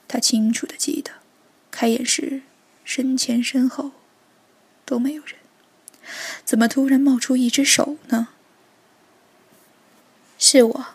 [0.06, 1.12] 他清楚的记得，
[1.72, 2.42] 开演时
[2.84, 3.92] 身前身后
[4.84, 5.36] 都没有人，
[6.44, 8.28] 怎么突然冒出一只手呢？
[10.38, 10.86] 是我，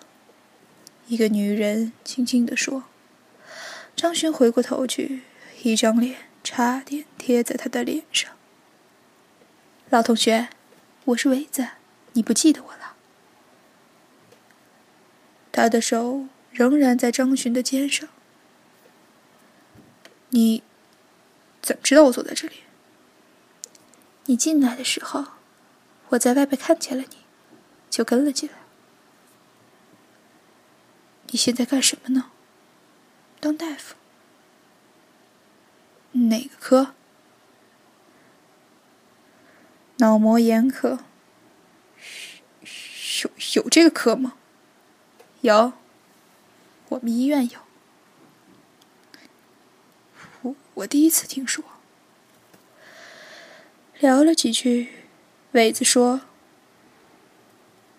[1.07, 2.85] 一个女人轻轻的说。
[3.97, 5.23] 张巡回过头去，
[5.63, 8.31] 一张脸差点贴在他的脸上。
[9.95, 10.49] 老同学，
[11.05, 11.69] 我是伟子，
[12.15, 12.97] 你不记得我了？
[15.53, 18.09] 他的手仍然在张巡的肩上。
[20.31, 20.65] 你
[21.63, 22.65] 怎么知道我坐在这里？
[24.25, 25.27] 你进来的时候，
[26.09, 27.19] 我在外边看见了你，
[27.89, 28.57] 就跟了进来。
[31.29, 32.33] 你现在干什么呢？
[33.39, 33.95] 当大夫？
[36.15, 36.95] 哪个科？
[39.99, 41.01] 脑膜炎科？
[43.23, 44.35] 有有这个科吗？
[45.43, 45.75] 有，
[46.89, 47.61] 我们医院有。
[50.43, 51.65] 我我第一次听说。
[54.01, 54.89] 聊了几句，
[55.53, 56.23] 伟子说：“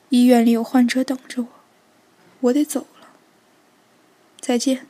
[0.09, 1.49] 医院里有患者等着我，
[2.41, 3.09] 我得走了。”
[4.39, 4.85] 再见。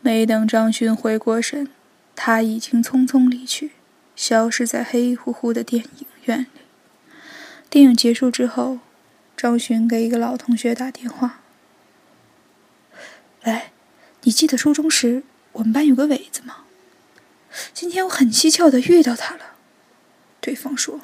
[0.00, 1.70] 没等张勋回过神，
[2.16, 3.72] 他已经匆匆离去，
[4.18, 6.60] 消失在黑乎乎的电影院里。
[7.70, 8.80] 电影结束之后，
[9.36, 11.38] 张勋给一个老同学打电话
[13.46, 13.70] ：“喂，
[14.22, 15.22] 你记得初中时
[15.52, 16.64] 我们班有个伟子吗？
[17.72, 19.54] 今天我很蹊跷的遇到他了。”
[20.42, 21.00] 对方说：“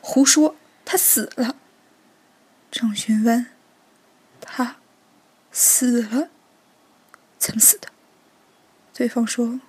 [0.00, 0.56] 胡说，
[0.86, 1.56] 他死了。”
[2.72, 3.48] 张勋问。
[4.40, 4.76] 他
[5.52, 6.30] 死了，
[7.38, 7.88] 怎么死的？
[8.94, 9.60] 对方说：“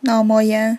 [0.00, 0.78] 脑膜炎。”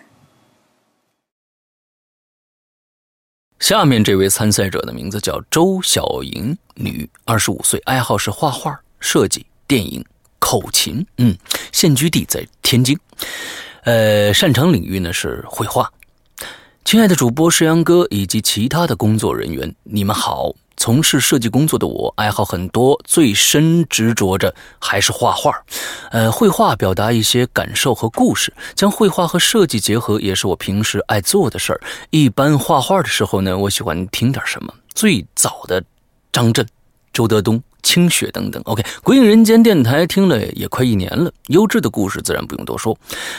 [3.58, 10.04] 下面这位参赛者的名字叫周小莹，女，二十五岁，爱好是画画、设计、电影、
[10.40, 11.06] 口琴。
[11.18, 11.36] 嗯，
[11.70, 12.98] 现居地在天津。
[13.84, 15.92] 呃，擅长领域呢是绘画。
[16.84, 20.52] 亲爱的主播石阳哥以及其他的工作人员，你们好。
[20.82, 25.54] 从事设计工作的我，爱好很多，最深执着着还是画画。
[26.10, 31.80] 呃，绘画表达一些感受和故事，将绘画和设计结合，也是我平时爱做的事儿。
[32.10, 34.74] 一般画画的时候呢，我喜欢听点什么？
[34.92, 35.84] 最早的
[36.32, 36.66] 张震、
[37.12, 37.62] 周德东。
[37.84, 42.96] 清雪等等，OK，鬼影人间电台听了也快一年了，优质的故事自然不用多说，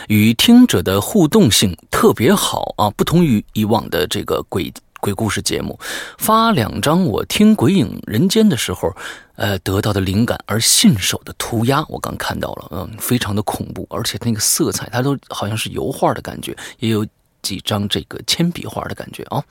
[0.09, 4.69] 与听者的互动性特别好啊，不同于以往的这个鬼
[5.03, 5.77] 鬼故事节目，
[6.17, 8.95] 发两张我听鬼影人间的时候，
[9.35, 17.05] 呃得到的灵感而信手的涂鸦，我刚看到了，嗯，非常的恐怖，而且那个色彩它都好像是油画的感觉，也有
[17.41, 19.43] 几张这个铅笔画的感觉啊。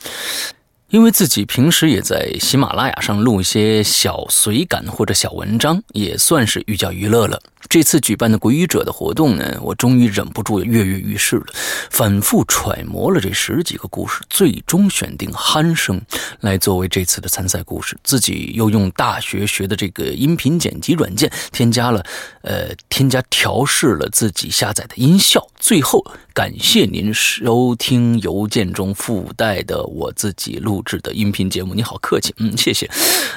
[0.92, 7.40] 因为自己平时也在喜马拉雅上录一些小随感或者小文章，也算是寓教于乐了。
[7.66, 11.46] 这次举办的鬼语者的活动呢，我终于忍不住跃跃欲试了，
[11.88, 15.98] 反复揣摩了这十几个故事，最终选定《鼾声》
[16.40, 17.96] 来作为这次的参赛故事。
[18.04, 22.04] 自己又用大学学的这个音频剪辑软件添加了，
[22.42, 25.46] 呃，添加调试了自己下载的音效。
[25.58, 31.74] 最后，感谢您收听邮件中附带的我自己录制的音频节目。
[31.74, 32.90] 你好客气，嗯，谢谢。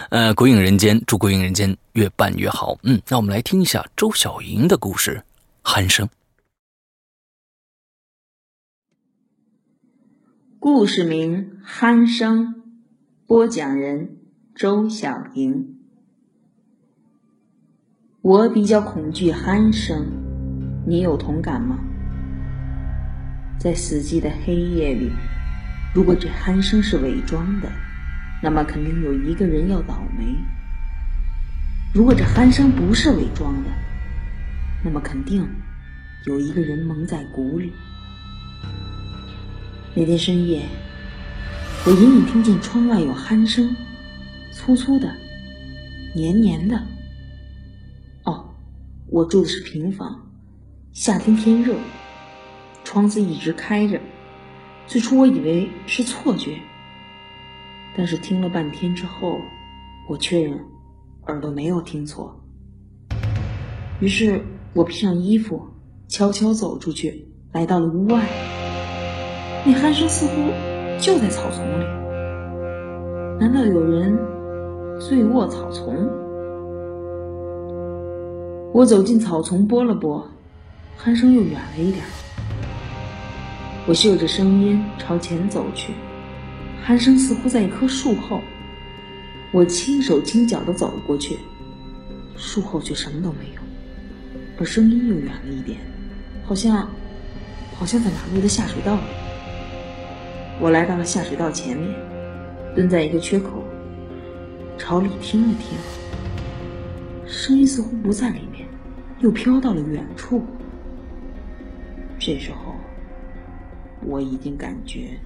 [0.10, 1.78] 呃，鬼影人间，祝鬼影人间。
[1.94, 5.24] 越办越好，嗯，那我们来听一下周小莹的故事
[5.72, 6.06] 《鼾声》。
[10.60, 12.48] 故事名《鼾声》，
[13.26, 14.18] 播讲人
[14.54, 15.78] 周小莹。
[18.22, 20.06] 我比较恐惧鼾声，
[20.86, 21.80] 你有同感吗？
[23.58, 25.10] 在死寂的黑夜里，
[25.96, 27.72] 如果这鼾声是伪装的，
[28.44, 30.26] 那么肯定有一个人要倒霉。
[31.94, 33.70] 如果这鼾声不是伪装的，
[34.84, 35.48] 那么肯定
[36.26, 37.72] 有一个人蒙在鼓里。
[39.94, 40.64] 那天深夜，
[41.86, 43.74] 我隐隐听见窗外有鼾声，
[44.52, 45.10] 粗粗的，
[46.14, 46.78] 黏黏的。
[48.26, 48.54] 哦，
[49.08, 50.30] 我住的是平房，
[50.92, 51.74] 夏天天热，
[52.84, 53.98] 窗子一直开着。
[54.88, 56.58] 最初我以为是错觉，
[57.98, 59.38] 但是听了半天之后，
[60.08, 60.60] 我确认。
[61.28, 62.40] 耳朵没有听错，
[64.00, 64.40] 于是
[64.74, 65.60] 我披上衣服，
[66.08, 68.22] 悄悄走出去，来到了屋外。
[69.66, 70.34] 那鼾声似乎
[71.02, 71.84] 就在草丛里，
[73.40, 74.16] 难道有人
[75.00, 75.96] 醉卧草丛？
[78.72, 80.24] 我走进草丛，拨了拨，
[81.04, 82.06] 鼾声又远了一点。
[83.88, 85.94] 我嗅着声音朝前走去，
[86.88, 88.42] 鼾声似乎在一棵树后。
[89.52, 91.38] 我轻手轻脚地走了过去，
[92.36, 93.62] 树后却什么都没有，
[94.58, 95.78] 而声音又远了一点，
[96.44, 96.90] 好像，
[97.76, 99.02] 好像在马路的下水道里。
[100.60, 101.94] 我来到了下水道前面，
[102.74, 103.64] 蹲在一个缺口，
[104.80, 105.78] 朝里听了听，
[107.28, 108.68] 声音似乎不在里面，
[109.20, 110.44] 又飘到了远处。
[112.18, 112.65] 这时候，
[114.08, 115.20] 我已经感觉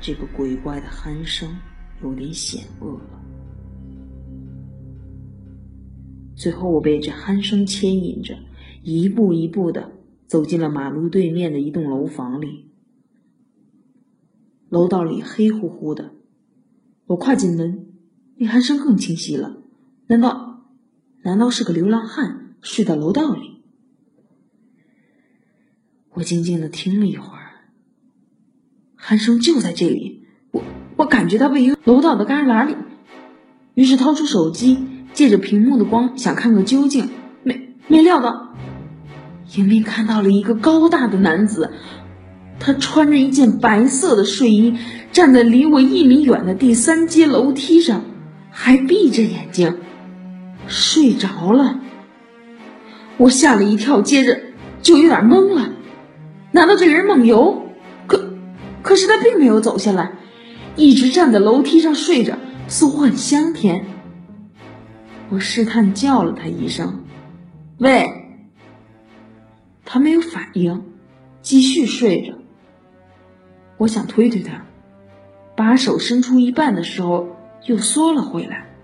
[0.00, 1.56] 这个鬼怪的鼾声
[2.02, 3.20] 有点险恶了。
[6.36, 8.38] 最后，我被这鼾声牵引着，
[8.82, 9.92] 一步一步的
[10.26, 12.70] 走进了马路对面的一栋楼房里。
[14.70, 16.14] 楼道里黑乎乎的，
[17.06, 17.92] 我跨进门，
[18.36, 19.62] 那鼾声更清晰了。
[20.06, 20.64] 难道，
[21.22, 23.62] 难道是个流浪汉睡在楼道里？
[26.14, 27.39] 我静静的听了一会儿，
[29.02, 30.62] 鼾声就在这里，我
[30.96, 32.76] 我感觉它位于楼道的旮旯里，
[33.74, 34.86] 于是掏出手机。
[35.12, 37.08] 借着屏幕的光，想看个究竟，
[37.42, 38.54] 没没料到，
[39.56, 41.72] 迎面看到了一个高大的男子，
[42.60, 44.76] 他穿着一件白色的睡衣，
[45.10, 48.04] 站在离我一米远的第三阶楼梯上，
[48.52, 49.78] 还闭着眼睛，
[50.68, 51.80] 睡着了。
[53.16, 54.40] 我吓了一跳，接着
[54.80, 55.70] 就有点懵了，
[56.52, 57.69] 难道这个人梦游？
[58.90, 60.10] 可是他并没有走下来，
[60.74, 62.36] 一直站在楼梯上睡着，
[62.66, 63.86] 似乎很香甜。
[65.28, 67.04] 我试探叫了他一声
[67.78, 68.10] ：“喂。”
[69.86, 70.82] 他没有反应，
[71.40, 72.34] 继续睡着。
[73.76, 74.66] 我想推推他，
[75.54, 77.28] 把手伸出一半的时候，
[77.66, 78.74] 又缩了回来。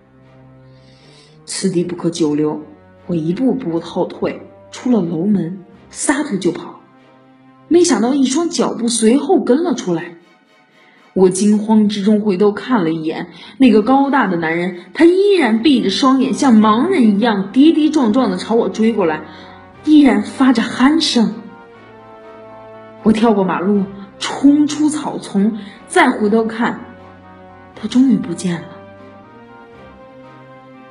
[1.44, 2.62] 此地不可久留，
[3.08, 4.40] 我一步步后退，
[4.70, 6.75] 出了楼门，撒腿就跑。
[7.76, 10.14] 没想到一双脚步随后跟了出来。
[11.12, 13.26] 我惊慌之中回头看了一眼
[13.58, 19.24] 那个高大的男人，他依然闭着双眼，像盲人一样跌跌撞撞的朝我追过来，
[19.84, 21.34] 依然发着鼾声。
[23.02, 23.84] 我跳过马路，
[24.18, 26.80] 冲出草丛，再回头看，
[27.74, 28.68] 他终于不见了。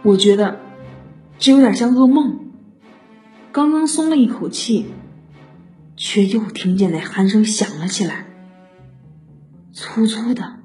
[0.04, 0.60] 我觉得
[1.40, 2.42] 这有点像噩梦。
[3.52, 4.86] 刚刚松了一口气，
[5.96, 8.26] 却又听见那鼾声响了起来，
[9.72, 10.58] 粗粗的，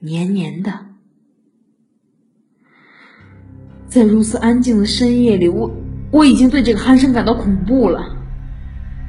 [0.00, 0.86] 黏黏的。
[3.86, 5.70] 在如此安静的深夜里，我
[6.10, 8.16] 我已经对这个鼾声感到恐怖了。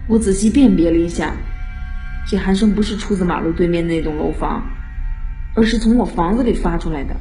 [0.08, 1.36] 我仔细辨别了一下，
[2.28, 4.64] 这鼾声不是出自马路对面那栋楼房，
[5.56, 7.16] 而是从我房子里发出来的。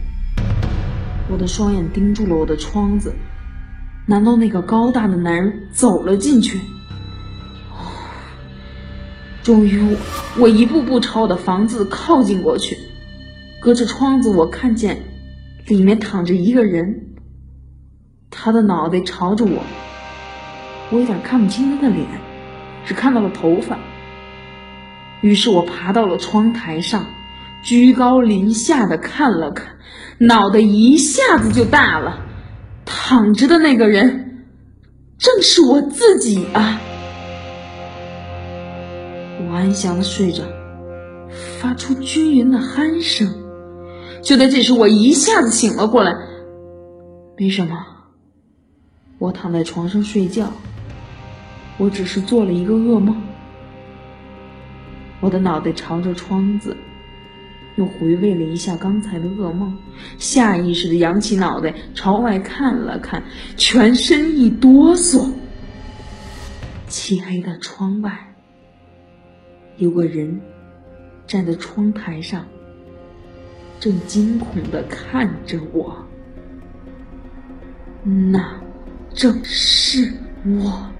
[1.31, 3.15] 我的双眼盯住了我的窗子。
[4.07, 6.61] 难道那个高大的男人走了进去？
[9.45, 9.95] 终于，
[10.39, 12.79] 我一步步朝我的房子靠近过去，
[13.61, 15.03] 隔着窗子，我看见
[15.67, 17.09] 里面躺着一个人，
[18.31, 19.63] 他的脑袋朝着我，
[20.91, 22.07] 我有点看不清他的脸，
[22.87, 23.79] 只看到了头发。
[25.21, 27.05] 于是我爬到了窗台上，
[27.63, 29.77] 居高临下的看了看，
[30.17, 32.19] 脑袋一下子就大了。
[32.87, 34.47] 躺着的那个人，
[35.19, 36.81] 正是我自己啊！
[39.55, 40.43] 安详的睡着，
[41.61, 43.33] 发出均匀的鼾声。
[44.23, 46.13] 就在这时，我一下子醒了过来。
[47.37, 47.87] 没什么，
[49.19, 50.53] 我躺在床上睡觉，
[51.79, 53.21] 我只是做了一个噩梦。
[55.21, 56.77] 我的脑袋朝着窗子。
[57.77, 59.77] 又回味了一下刚才的噩梦，
[60.17, 63.21] 下意识的扬起脑袋朝外看了看，
[63.57, 65.29] 全身一哆嗦。
[66.87, 68.34] 漆黑的窗外，
[69.77, 70.41] 有个人
[71.27, 72.47] 站在窗台上，
[73.81, 76.05] 正惊恐的看着我。
[78.31, 78.61] 那
[79.15, 80.13] 正是
[80.45, 80.91] 我。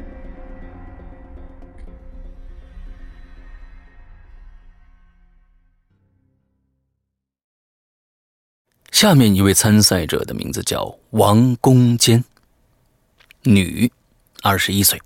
[8.91, 12.25] 下面一位参赛者的名字叫王攻坚，
[13.43, 13.91] 女，
[14.43, 14.99] 二十一岁，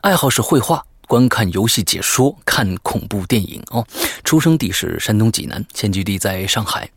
[0.00, 3.86] 爱好是绘画，观看游戏解说，看恐怖电影哦。
[4.24, 6.90] 出生地是山东济南，现居地在上海，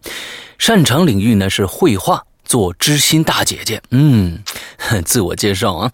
[0.58, 3.80] 擅长领域呢是绘画，做知心大姐姐。
[3.92, 4.40] 嗯，
[5.06, 5.92] 自我介绍啊。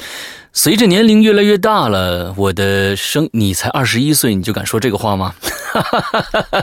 [0.53, 5.35] 随着年龄越来越大了，我的声你才二十一岁，你就敢说这个话吗？
[5.73, 5.83] 哈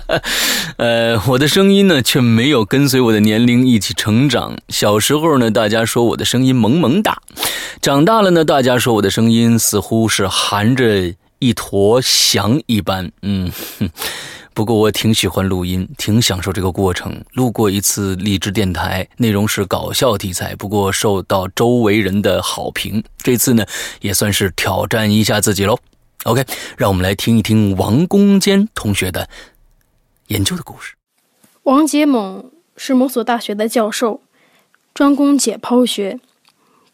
[0.79, 4.57] 呃，我的声音呢，却没有跟随我的年龄一起成长。
[4.71, 7.17] 小时候呢，大家说我的声音萌萌哒；
[7.83, 13.11] 长大了呢，大家说我的声音似乎是含着一坨翔一般。
[13.23, 13.51] 嗯。
[14.53, 17.25] 不过我挺喜欢录音，挺享受这个过程。
[17.33, 23.03] 录过一次励志电台，内容是搞笑题材，不过受到周围人的好评。
[23.19, 23.65] 这次呢，
[24.01, 25.79] 也算是挑战一下自己喽。
[26.25, 26.45] OK，
[26.77, 29.31] 让我们来听一听王攻坚同学的
[30.27, 30.95] 研究的故事。
[31.63, 34.21] 王杰猛是某所大学的教授，
[34.93, 36.19] 专攻解剖学。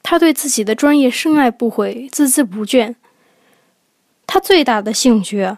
[0.03, 2.95] 他对自己的专业深爱不悔，孜孜不倦。
[4.27, 5.57] 他最大的兴趣。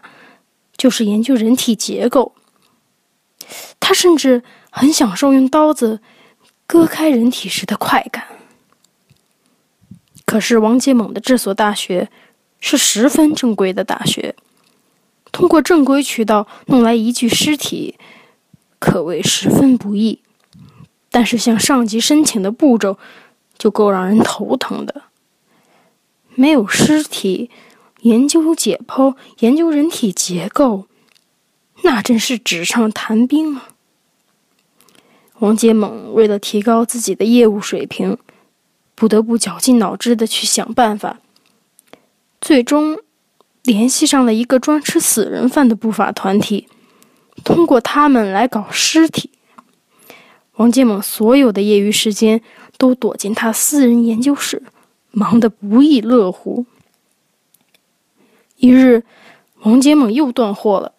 [0.77, 2.33] 就是研究人体结构，
[3.81, 5.99] 他甚至很享受用刀子
[6.65, 8.25] 割开人体时的快感。
[10.23, 12.09] 可是王杰猛的这所大学
[12.61, 14.33] 是十分正规的大学，
[15.33, 17.95] 通过正规渠道弄来一具尸体，
[18.79, 20.21] 可谓十分不易。
[21.11, 22.97] 但是向上级申请的步骤
[23.57, 25.01] 就够让人头疼的，
[26.35, 27.51] 没有尸体。
[28.01, 30.87] 研究解剖，研究人体结构，
[31.83, 33.69] 那真是纸上谈兵啊！
[35.39, 38.17] 王杰猛为了提高自己的业务水平，
[38.95, 41.19] 不得不绞尽脑汁的去想办法，
[42.41, 42.99] 最终
[43.63, 46.67] 联系上了一个专吃死人饭的不法团体，
[47.43, 49.29] 通过他们来搞尸体。
[50.55, 52.41] 王杰猛所有的业余时间
[52.77, 54.61] 都躲进他私人研究室，
[55.11, 56.65] 忙得不亦乐乎。
[58.59, 59.05] 一日，
[59.61, 60.91] 王杰猛又断货了，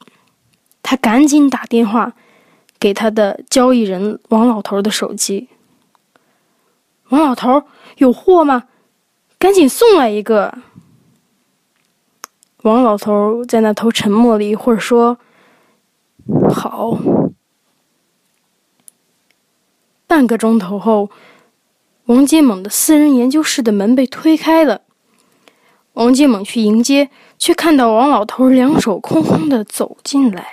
[0.83, 2.15] 他赶紧打电话
[2.79, 5.51] 给他的交易人王老头的手机。
[7.11, 7.65] 王老头，
[7.99, 8.65] 有货吗？
[9.39, 10.57] 赶紧送来一个。
[12.63, 15.19] 王老头在那头沉默了一会儿，说
[16.55, 16.99] ：“好。”
[20.07, 21.11] 半个钟头后，
[22.07, 24.81] 王杰猛的私人研究室的门被推开了。
[25.95, 27.11] 王杰猛去迎接，
[27.41, 30.47] 却看到王老头两手空空的走进来。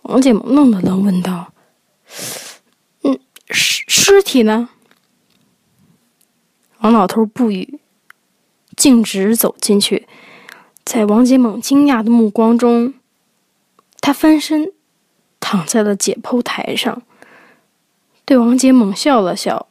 [0.00, 1.52] 王杰猛愣了愣，问道
[3.04, 4.70] ：“嗯，尸尸体呢？”
[6.80, 7.78] 王老头不语，
[8.74, 10.08] 径直走进去，
[10.82, 12.94] 在王杰猛惊讶的目光中，
[14.00, 14.72] 他翻身
[15.38, 17.02] 躺在了解剖台上，
[18.24, 19.68] 对王杰猛笑了笑：“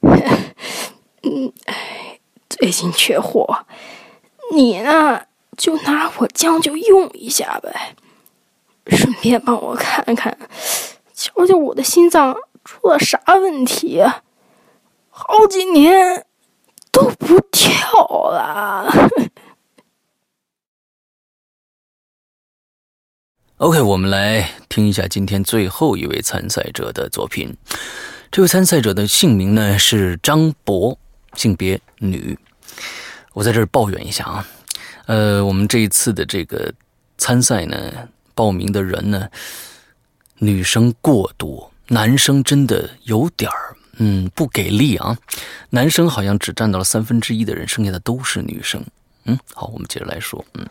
[0.00, 1.52] 嗯，
[2.48, 3.66] 最近缺货，
[4.54, 5.22] 你呢
[5.56, 7.96] 就拿我将就用一下呗，
[8.86, 10.38] 顺便帮我看看，
[11.14, 14.02] 瞧瞧我的心脏出了啥问题？
[15.08, 16.26] 好几年
[16.90, 18.92] 都不跳了。”
[23.58, 27.56] OK，我们来听一下今天最后一位参赛者的作品。
[28.30, 30.98] 这位参赛者的姓名呢是张博，
[31.34, 32.38] 性别女。
[33.32, 34.46] 我在这儿抱怨一下啊，
[35.06, 36.72] 呃，我们这一次的这个
[37.18, 39.28] 参赛呢，报名的人呢，
[40.38, 45.16] 女生过多，男生真的有点儿嗯不给力啊。
[45.70, 48.84] 男生好像只占到了三分之一的人，剩下的都是女生。
[49.24, 50.66] 嗯，好，我们接着来说，嗯，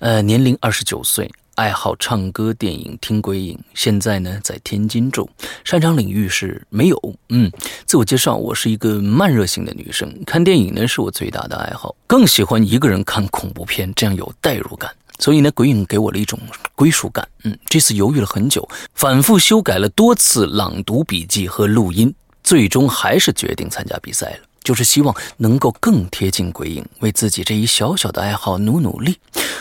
[0.00, 1.30] 呃，年龄二十九岁。
[1.56, 5.26] 爱好唱歌、电影、听鬼影，现在呢在天津住，
[5.64, 7.14] 擅长领域是没有。
[7.30, 7.50] 嗯，
[7.86, 14.94] 自我介绍，我是一个慢热型的女生，看电影呢是我最大的爱好，更喜欢一个人看恐怖片，这样有代入感。
[15.18, 16.38] 所以呢，鬼影给我了一种
[16.74, 17.26] 归属感。
[17.44, 24.40] 嗯，这次犹豫了很久，反复修改了多次朗读笔记和录音，最终还是决定参加比赛了。
[24.62, 29.16] 就是希望能够更贴近鬼影，为自己这一小小的爱好努努力。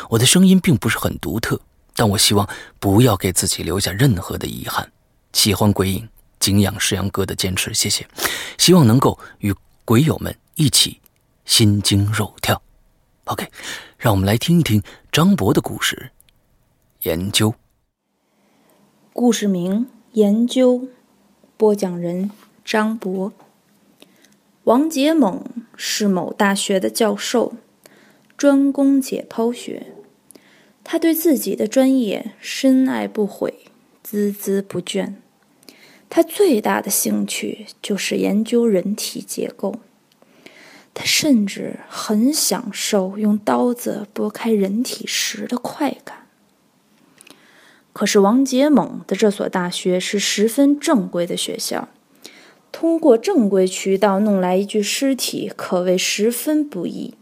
[0.09, 1.57] 我的声音并不是很独特。
[1.95, 2.47] 但我希望
[2.79, 4.91] 不要给自己留下任何的遗憾。
[5.33, 6.07] 喜欢鬼影，
[6.39, 8.07] 敬仰石阳哥的坚持，谢谢。
[8.57, 10.99] 希望能够与鬼友们一起
[11.45, 12.61] 心惊肉跳。
[13.25, 13.49] OK，
[13.97, 16.11] 让我们来听一听张博的故事。
[17.01, 17.55] 研究。
[19.13, 20.89] 故事名：研究。
[21.57, 22.31] 播讲人：
[22.65, 23.31] 张博。
[24.65, 25.43] 王杰猛
[25.75, 27.53] 是某大学的教授，
[28.35, 29.94] 专攻解剖学。
[30.87, 33.65] 他对自己的专业深爱不悔，
[34.07, 35.15] 孜孜不倦。
[36.09, 39.79] 他最大的兴趣就是研究人体结构。
[40.93, 46.27] 他甚至很享受用刀子剥开人体时的快感。
[47.91, 51.89] 可是王杰猛的这所大学是十分正规的学校，
[52.71, 57.15] 通过正规渠道弄来一具尸体，可谓十分不易。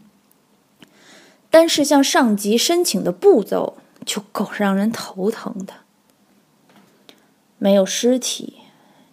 [1.54, 5.74] 单是向上级申请的步骤就够让人头疼的。
[7.58, 8.54] 没有尸体，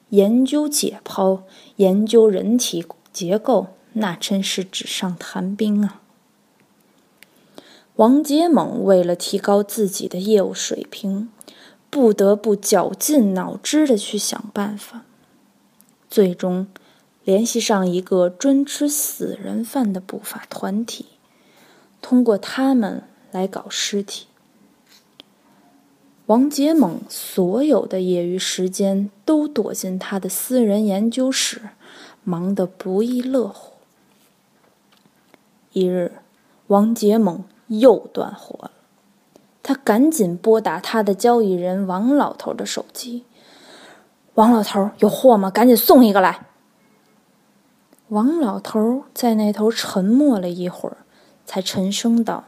[0.10, 1.42] 研究解剖、
[1.76, 2.84] 研究人体
[3.14, 6.02] 结构，那真是纸上谈兵啊！
[7.98, 11.30] 王杰猛为了提高自己的业务水平，
[11.92, 15.04] 不得不绞尽脑汁的去想办法。
[16.10, 16.66] 最终，
[17.24, 21.06] 联系上一个专吃死人饭的不法团体。
[22.02, 24.28] 通过他们来搞尸体。
[26.28, 31.62] 王杰猛所有的业余时间都躲进他的私人研究室，
[32.24, 33.74] 忙得不亦乐乎。
[35.74, 36.14] 一日，
[36.68, 38.72] 王杰猛又断货了，
[39.62, 43.26] 他赶紧拨打他的交易人王老头的手机
[44.36, 45.49] ：“王老头，有货吗？
[45.49, 46.45] 赶紧送一个来。”
[48.10, 50.97] 王老头在那头沉默了一会儿。
[51.46, 52.46] 才沉声道：“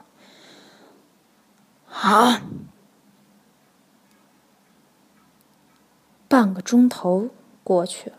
[1.86, 2.42] 好。”
[6.28, 7.30] 半个钟头
[7.64, 8.16] 过去了，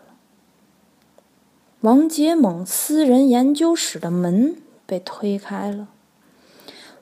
[1.81, 4.55] 王杰猛私人研究室的门
[4.85, 5.89] 被推开了。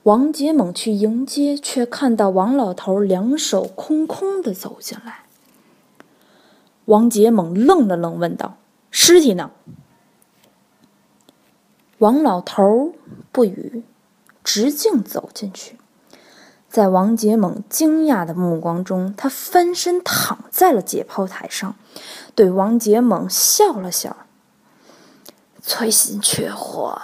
[0.02, 5.26] 王杰猛去迎接，却看到王老头两手空空的走进来。
[6.86, 8.56] 王杰猛愣了愣，问道
[8.90, 9.52] ：“尸体呢？”
[12.04, 12.92] 王老头
[13.32, 13.82] 不语，
[14.44, 15.78] 直径走进去，
[16.68, 21.74] 在王杰猛惊讶的目光中，他翻身躺在了解剖台上，
[22.34, 24.18] 对王杰猛笑了笑
[25.64, 27.00] ：“崔心缺货，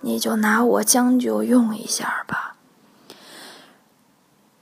[0.00, 2.56] 你就拿我将就用一下吧，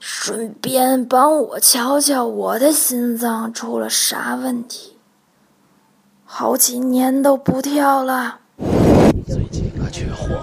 [0.01, 4.97] 顺便帮我瞧瞧我的心脏出了啥问题，
[6.25, 8.41] 好几年都不跳了。”
[9.87, 10.35] 啊，缺货。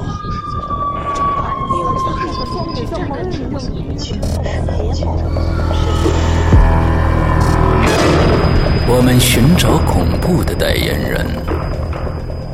[8.86, 11.26] 我们寻找恐怖的代言人，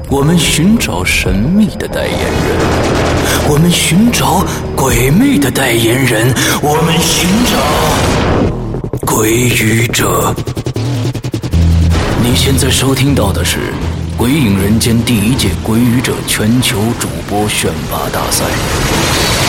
[0.09, 2.28] 我们寻找神秘的代言人，
[3.49, 7.57] 我们寻找鬼魅的代言人，我们寻找
[9.07, 10.34] 鬼语者。
[12.22, 13.59] 你现在收听到的是。
[14.21, 19.39] 鬼影人间》第一届鬼语者全球主播选拔大赛。